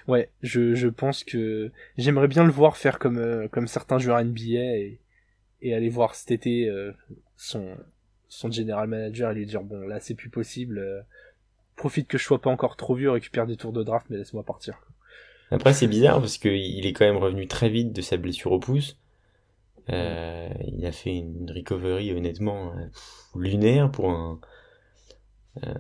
[0.08, 4.24] Ouais, je, je pense que j'aimerais bien le voir faire comme euh, comme certains joueurs
[4.24, 5.00] NBA et,
[5.62, 6.92] et aller voir cet été euh,
[7.38, 7.78] son
[8.28, 11.00] son general manager et lui dire bon là c'est plus possible, euh,
[11.78, 14.44] profite que je sois pas encore trop vieux, récupère des tours de draft mais laisse-moi
[14.44, 14.82] partir.
[15.50, 18.52] Après c'est bizarre parce que il est quand même revenu très vite de sa blessure
[18.52, 18.99] au pouce
[19.90, 22.86] euh, il a fait une recovery honnêtement euh,
[23.36, 24.40] lunaire pour un,
[25.64, 25.74] euh,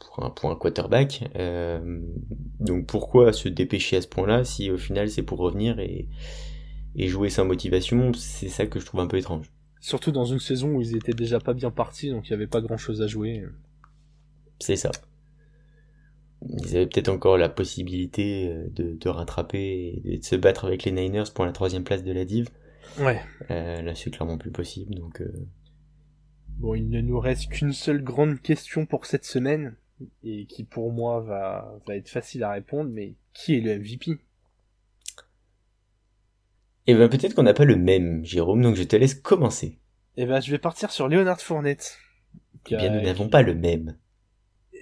[0.00, 1.30] pour, un, pour un quarterback.
[1.36, 2.00] Euh,
[2.60, 6.08] donc pourquoi se dépêcher à ce point-là si au final c'est pour revenir et,
[6.94, 8.12] et jouer sans motivation?
[8.12, 9.50] C'est ça que je trouve un peu étrange.
[9.80, 12.46] Surtout dans une saison où ils étaient déjà pas bien partis, donc il n'y avait
[12.46, 13.44] pas grand-chose à jouer.
[14.58, 14.90] C'est ça.
[16.48, 20.92] Ils avaient peut-être encore la possibilité de, de rattraper et de se battre avec les
[20.92, 22.48] Niners pour la troisième place de la div.
[22.98, 23.20] Ouais.
[23.50, 25.20] Euh, là, c'est clairement plus possible, donc.
[25.20, 25.46] Euh...
[26.58, 29.76] Bon, il ne nous reste qu'une seule grande question pour cette semaine
[30.22, 34.18] et qui pour moi va va être facile à répondre, mais qui est le MVP
[36.86, 39.78] Eh ben peut-être qu'on n'a pas le même, Jérôme, donc je te laisse commencer.
[40.16, 41.98] Eh ben je vais partir sur Leonard Fournette.
[42.70, 43.96] Eh bien, nous n'avons pas le même.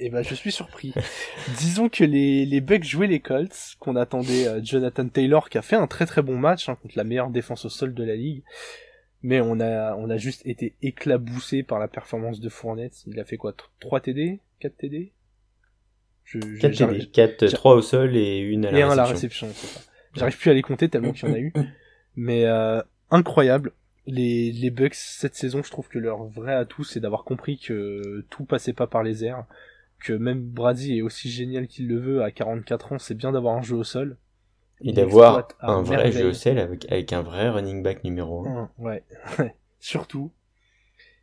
[0.01, 0.93] Eh ben, je suis surpris.
[1.59, 5.63] Disons que les, les Bucks jouaient les Colts, qu'on attendait euh, Jonathan Taylor, qui a
[5.63, 8.17] fait un très très bon match hein, contre la meilleure défense au sol de la
[8.17, 8.43] ligue.
[9.23, 13.05] Mais on a, on a juste été éclaboussé par la performance de Fournette.
[13.07, 15.13] Il a fait quoi 3 TD 4 TD
[16.25, 18.91] je, 4 TD, 4, 3 au sol et une à la et réception.
[18.91, 19.49] un à la réception.
[20.15, 21.53] J'arrive plus à les compter tellement qu'il y en a eu.
[22.17, 23.73] Mais euh, incroyable.
[24.07, 28.27] Les, les Bucks cette saison, je trouve que leur vrai atout, c'est d'avoir compris que
[28.29, 29.47] tout passait pas par les airs
[30.05, 33.57] que même Brady est aussi génial qu'il le veut à 44 ans, c'est bien d'avoir
[33.57, 34.19] un jeu au sol.
[34.81, 38.71] Et d'avoir un vrai jeu au sol avec, avec un vrai running back numéro 1.
[38.79, 39.03] Ouais,
[39.81, 40.31] surtout.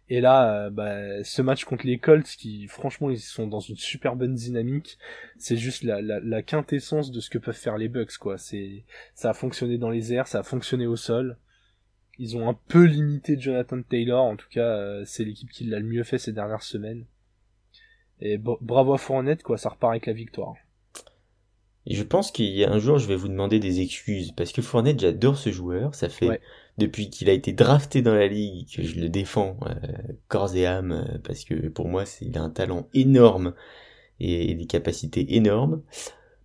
[0.10, 3.78] Et là, euh, bah, ce match contre les Colts, qui franchement ils sont dans une
[3.78, 4.98] super bonne dynamique,
[5.38, 8.38] c'est juste la, la, la, quintessence de ce que peuvent faire les Bucks, quoi.
[8.38, 11.38] C'est, ça a fonctionné dans les airs, ça a fonctionné au sol.
[12.18, 15.80] Ils ont un peu limité Jonathan Taylor, en tout cas, euh, c'est l'équipe qui l'a
[15.80, 17.06] le mieux fait ces dernières semaines.
[18.22, 20.54] Et bravo à Fournette, quoi, ça repart avec la victoire.
[21.88, 24.52] Et je pense qu'il y a un jour, je vais vous demander des excuses, parce
[24.52, 26.40] que Fournette, j'adore ce joueur, ça fait
[26.78, 29.74] depuis qu'il a été drafté dans la ligue que je le défends euh,
[30.28, 33.54] corps et âme, euh, parce que pour moi, c'est, il a un talent énorme
[34.20, 35.82] et, des capacités énormes.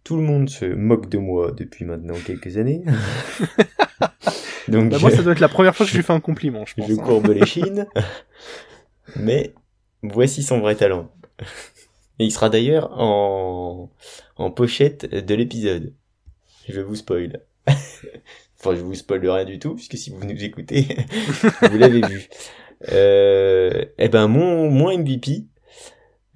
[0.05, 2.83] tout le monde se moque de moi depuis maintenant quelques années.
[4.69, 6.65] Donc, bah, moi, ça doit être la première fois que je lui fais un compliment,
[6.67, 6.89] je pense.
[6.89, 6.97] Je hein.
[6.97, 7.87] courbe les chines.
[9.17, 9.55] Mais
[10.03, 11.13] voici son vrai talent.
[12.19, 13.91] Et il sera d'ailleurs en,
[14.37, 15.93] en pochette de l'épisode.
[16.69, 17.41] Je vais vous spoil.
[17.67, 20.87] enfin, je vous spoil rien du tout, puisque si vous nous écoutez,
[21.63, 22.29] vous l'avez vu.
[22.93, 25.45] Euh, eh ben, mon, mon MVP,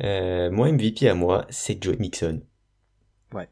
[0.03, 2.43] euh, mon MVP à moi, c'est Joe Mixon.
[3.33, 3.49] Ouais.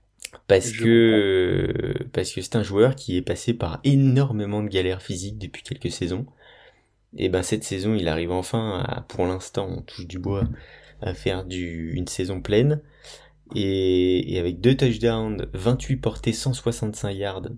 [0.47, 5.39] Parce que, parce que c'est un joueur qui est passé par énormément de galères physiques
[5.39, 6.27] depuis quelques saisons.
[7.17, 10.45] Et ben, cette saison, il arrive enfin à, pour l'instant, on touche du bois,
[11.01, 12.83] à faire du, une saison pleine.
[13.55, 17.49] Et, et avec deux touchdowns, 28 portées, 165 yards,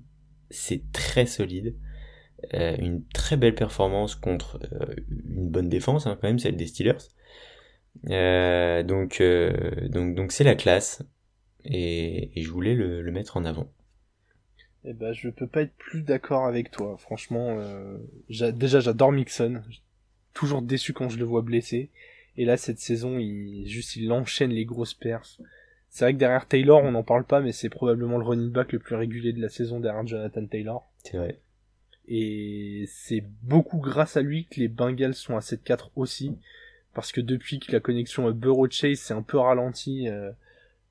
[0.50, 1.74] c'est très solide.
[2.54, 6.66] Euh, une très belle performance contre euh, une bonne défense, hein, quand même, celle des
[6.66, 7.08] Steelers.
[8.08, 9.22] Euh, donc,
[9.90, 11.02] donc, donc c'est la classe.
[11.64, 13.70] Et, je voulais le, le, mettre en avant.
[14.84, 16.96] Eh ben, je peux pas être plus d'accord avec toi.
[16.98, 17.58] Franchement,
[18.28, 19.60] déjà j'adore Mixon.
[20.32, 21.90] Toujours déçu quand je le vois blessé.
[22.36, 25.40] Et là, cette saison, il juste il enchaîne les grosses perfs.
[25.88, 28.72] C'est vrai que derrière Taylor, on n'en parle pas, mais c'est probablement le running back
[28.72, 30.88] le plus régulier de la saison derrière Jonathan Taylor.
[31.02, 31.40] C'est vrai.
[32.06, 36.36] Et c'est beaucoup grâce à lui que les Bengals sont à 7-4 aussi.
[36.94, 40.30] Parce que depuis que la connexion Burrow-Chase s'est un peu ralentie, euh,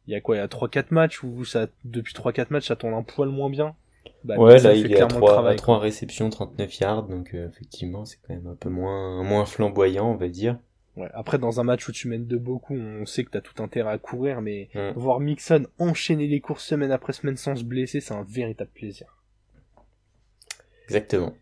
[0.08, 2.76] il y a quoi, il y a 3-4 matchs où ça, depuis 3-4 matchs, ça
[2.76, 3.76] tourne un poil moins bien.
[4.24, 8.18] Bah, ouais, là, il est à 3, 3 réceptions, 39 yards, donc euh, effectivement, c'est
[8.26, 10.58] quand même un peu moins, moins flamboyant, on va dire.
[10.96, 13.62] Ouais, après, dans un match où tu mènes de beaucoup, on sait que t'as tout
[13.64, 18.02] intérêt à courir, mais voir Mixon enchaîner les courses semaine après semaine sans se blesser,
[18.02, 19.08] c'est un véritable plaisir.
[20.86, 21.36] Exactement.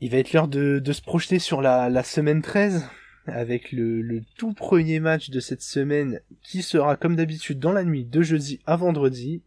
[0.00, 2.88] Il va être l'heure de, de se projeter sur la, la semaine 13
[3.26, 7.82] avec le, le, tout premier match de cette semaine qui sera comme d'habitude dans la
[7.82, 9.42] nuit de jeudi à vendredi.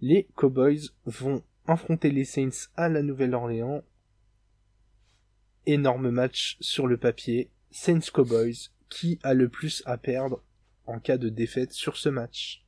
[0.00, 3.82] Les Cowboys vont affronter les Saints à la Nouvelle-Orléans.
[5.66, 7.50] Énorme match sur le papier.
[7.70, 10.42] Saints Cowboys qui a le plus à perdre
[10.86, 12.64] en cas de défaite sur ce match.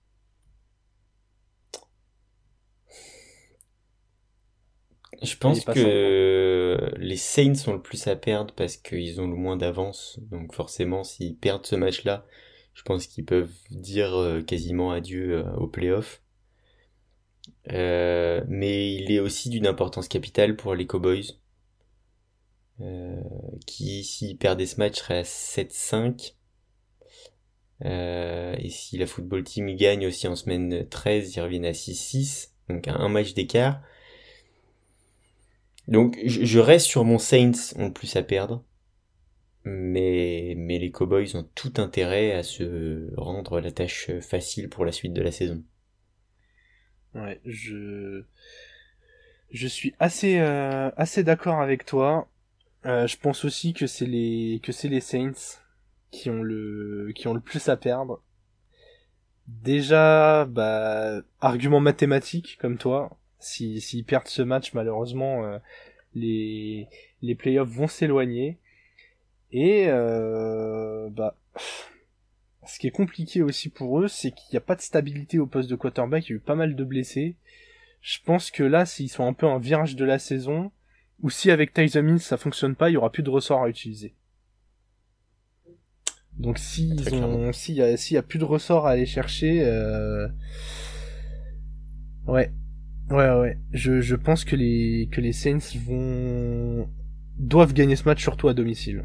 [5.22, 9.56] Je pense que les Saints ont le plus à perdre parce qu'ils ont le moins
[9.56, 10.18] d'avance.
[10.30, 12.26] Donc forcément, s'ils perdent ce match-là,
[12.74, 16.22] je pense qu'ils peuvent dire euh, quasiment adieu euh, au playoff.
[17.72, 21.26] Euh, mais il est aussi d'une importance capitale pour les Cowboys.
[23.66, 26.34] Qui, s'ils perdaient ce match, serait à 7-5.
[27.82, 32.50] et si la football team gagne aussi en semaine 13, ils reviennent à 6-6.
[32.68, 33.82] Donc un match d'écart.
[35.88, 38.64] Donc je reste sur mon Saints ont le plus à perdre.
[39.64, 44.92] Mais, mais les Cowboys ont tout intérêt à se rendre la tâche facile pour la
[44.92, 45.62] suite de la saison.
[47.14, 48.22] Ouais, je
[49.50, 52.29] je suis assez euh, assez d'accord avec toi.
[52.86, 55.60] Euh, je pense aussi que c'est les que c'est les Saints
[56.10, 58.22] qui ont le qui ont le plus à perdre.
[59.48, 65.58] Déjà, bah argument mathématique comme toi, s'ils si, perdent ce match, malheureusement, euh,
[66.14, 66.88] les,
[67.22, 68.58] les playoffs vont s'éloigner.
[69.52, 71.36] Et euh, bah,
[72.66, 75.46] ce qui est compliqué aussi pour eux, c'est qu'il n'y a pas de stabilité au
[75.46, 76.28] poste de quarterback.
[76.28, 77.34] Il y a eu pas mal de blessés.
[78.00, 80.70] Je pense que là, s'ils sont un peu un virage de la saison,
[81.22, 83.68] ou si avec Tyson Mills ça fonctionne pas, il y aura plus de ressorts à
[83.68, 84.14] utiliser.
[86.38, 90.28] Donc s'ils ont, s'il y y a plus de ressorts à aller chercher, euh...
[92.26, 92.52] ouais,
[93.10, 93.58] Ouais, ouais.
[93.72, 96.88] Je, je pense que les, que les Saints vont,
[97.38, 99.04] doivent gagner ce match surtout à domicile.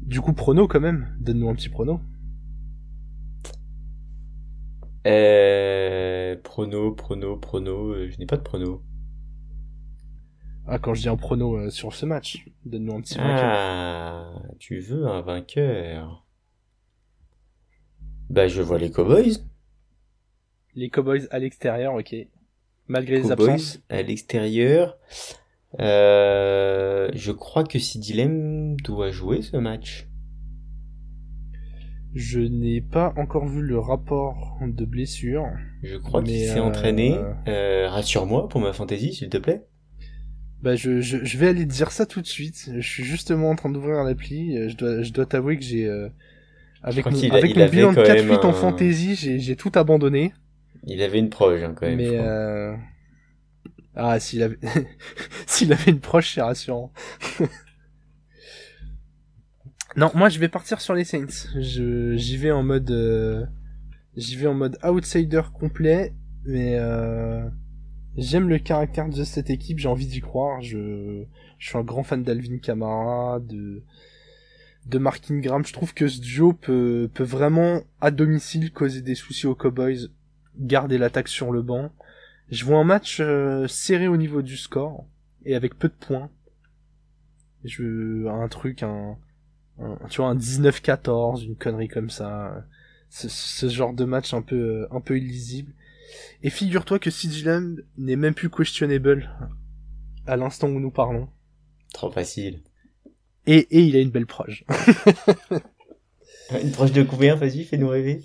[0.00, 1.08] Du coup, prono quand même.
[1.18, 2.00] Donne-nous un petit prono.
[5.06, 7.92] Euh, prono, prono, prono.
[7.92, 8.82] Euh, je n'ai pas de prono.
[10.66, 14.78] Ah, quand je dis un prono euh, sur ce match, donne-nous un petit ah, tu
[14.78, 16.24] veux un vainqueur
[18.32, 19.44] bah, je vois les Cowboys.
[20.74, 22.16] Les Cowboys à l'extérieur, ok.
[22.88, 23.82] Malgré les absences.
[23.90, 24.96] à l'extérieur.
[25.80, 30.08] Euh, je crois que Sidilem doit jouer ce match.
[32.14, 35.46] Je n'ai pas encore vu le rapport de blessure.
[35.82, 37.14] Je crois qu'il s'est entraîné.
[37.14, 39.64] Euh, euh, rassure-moi pour ma fantaisie, s'il te plaît.
[40.62, 42.70] Bah je, je, je, vais aller te dire ça tout de suite.
[42.76, 44.68] Je suis justement en train d'ouvrir l'appli.
[44.68, 45.90] Je dois, je dois t'avouer que j'ai
[46.82, 50.32] avec mon, avec mon bilan de 4-8 en fantasy, j'ai tout abandonné.
[50.84, 51.96] Il avait une proche, hein, quand même.
[51.96, 52.74] Mais euh...
[53.94, 54.58] Ah, s'il avait...
[55.46, 56.92] s'il avait une proche, c'est rassurant.
[59.96, 61.48] Non, moi je vais partir sur les Saints.
[61.54, 63.44] Je j'y vais en mode euh,
[64.16, 66.14] j'y vais en mode outsider complet,
[66.44, 67.46] mais euh,
[68.16, 70.62] j'aime le caractère de cette équipe, j'ai envie d'y croire.
[70.62, 71.24] Je
[71.58, 73.82] je suis un grand fan d'Alvin Kamara, de
[74.86, 75.64] de Mark Ingram.
[75.66, 80.08] Je trouve que ce duo peut peut vraiment à domicile causer des soucis aux Cowboys,
[80.58, 81.92] garder l'attaque sur le banc.
[82.50, 85.06] Je vois un match euh, serré au niveau du score
[85.44, 86.30] et avec peu de points.
[87.64, 89.18] Je un truc un
[90.10, 92.64] tu vois, un 19-14, une connerie comme ça.
[93.10, 95.74] Ce, ce, genre de match un peu, un peu illisible.
[96.42, 97.10] Et figure-toi que
[97.44, 99.30] Lamb n'est même plus questionable
[100.26, 101.28] à l'instant où nous parlons.
[101.92, 102.62] Trop facile.
[103.46, 104.64] Et, et il a une belle proche.
[106.62, 108.22] une proche de combien, vas-y, fais-nous rêver.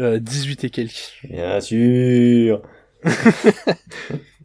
[0.00, 1.20] Euh, 18 et quelques.
[1.24, 2.62] Bien sûr.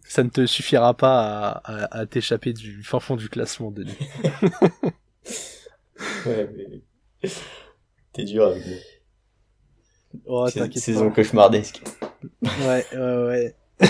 [0.03, 3.97] Ça ne te suffira pas à, à, à t'échapper du fin fond du classement, Denis.
[6.28, 6.49] Ouais,
[7.23, 7.30] mais.
[8.13, 10.21] T'es dur avec nous.
[10.25, 11.82] Oh, C'est saison cauchemardesque.
[12.41, 13.55] Ouais, ouais, ouais.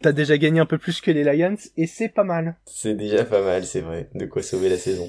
[0.00, 2.56] T'as déjà gagné un peu plus que les Lions et c'est pas mal.
[2.66, 4.10] C'est déjà pas mal, c'est vrai.
[4.14, 5.08] De quoi sauver la saison.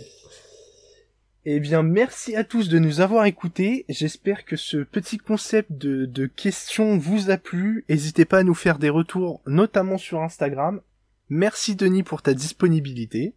[1.46, 3.86] Eh bien, merci à tous de nous avoir écoutés.
[3.88, 7.86] J'espère que ce petit concept de, de questions vous a plu.
[7.88, 10.82] N'hésitez pas à nous faire des retours, notamment sur Instagram.
[11.30, 13.36] Merci Denis pour ta disponibilité.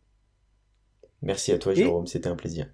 [1.23, 2.67] Merci à toi, Jérôme, c'était un plaisir.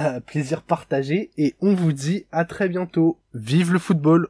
[0.00, 3.18] Euh, plaisir partagé et on vous dit à très bientôt.
[3.34, 4.28] Vive le football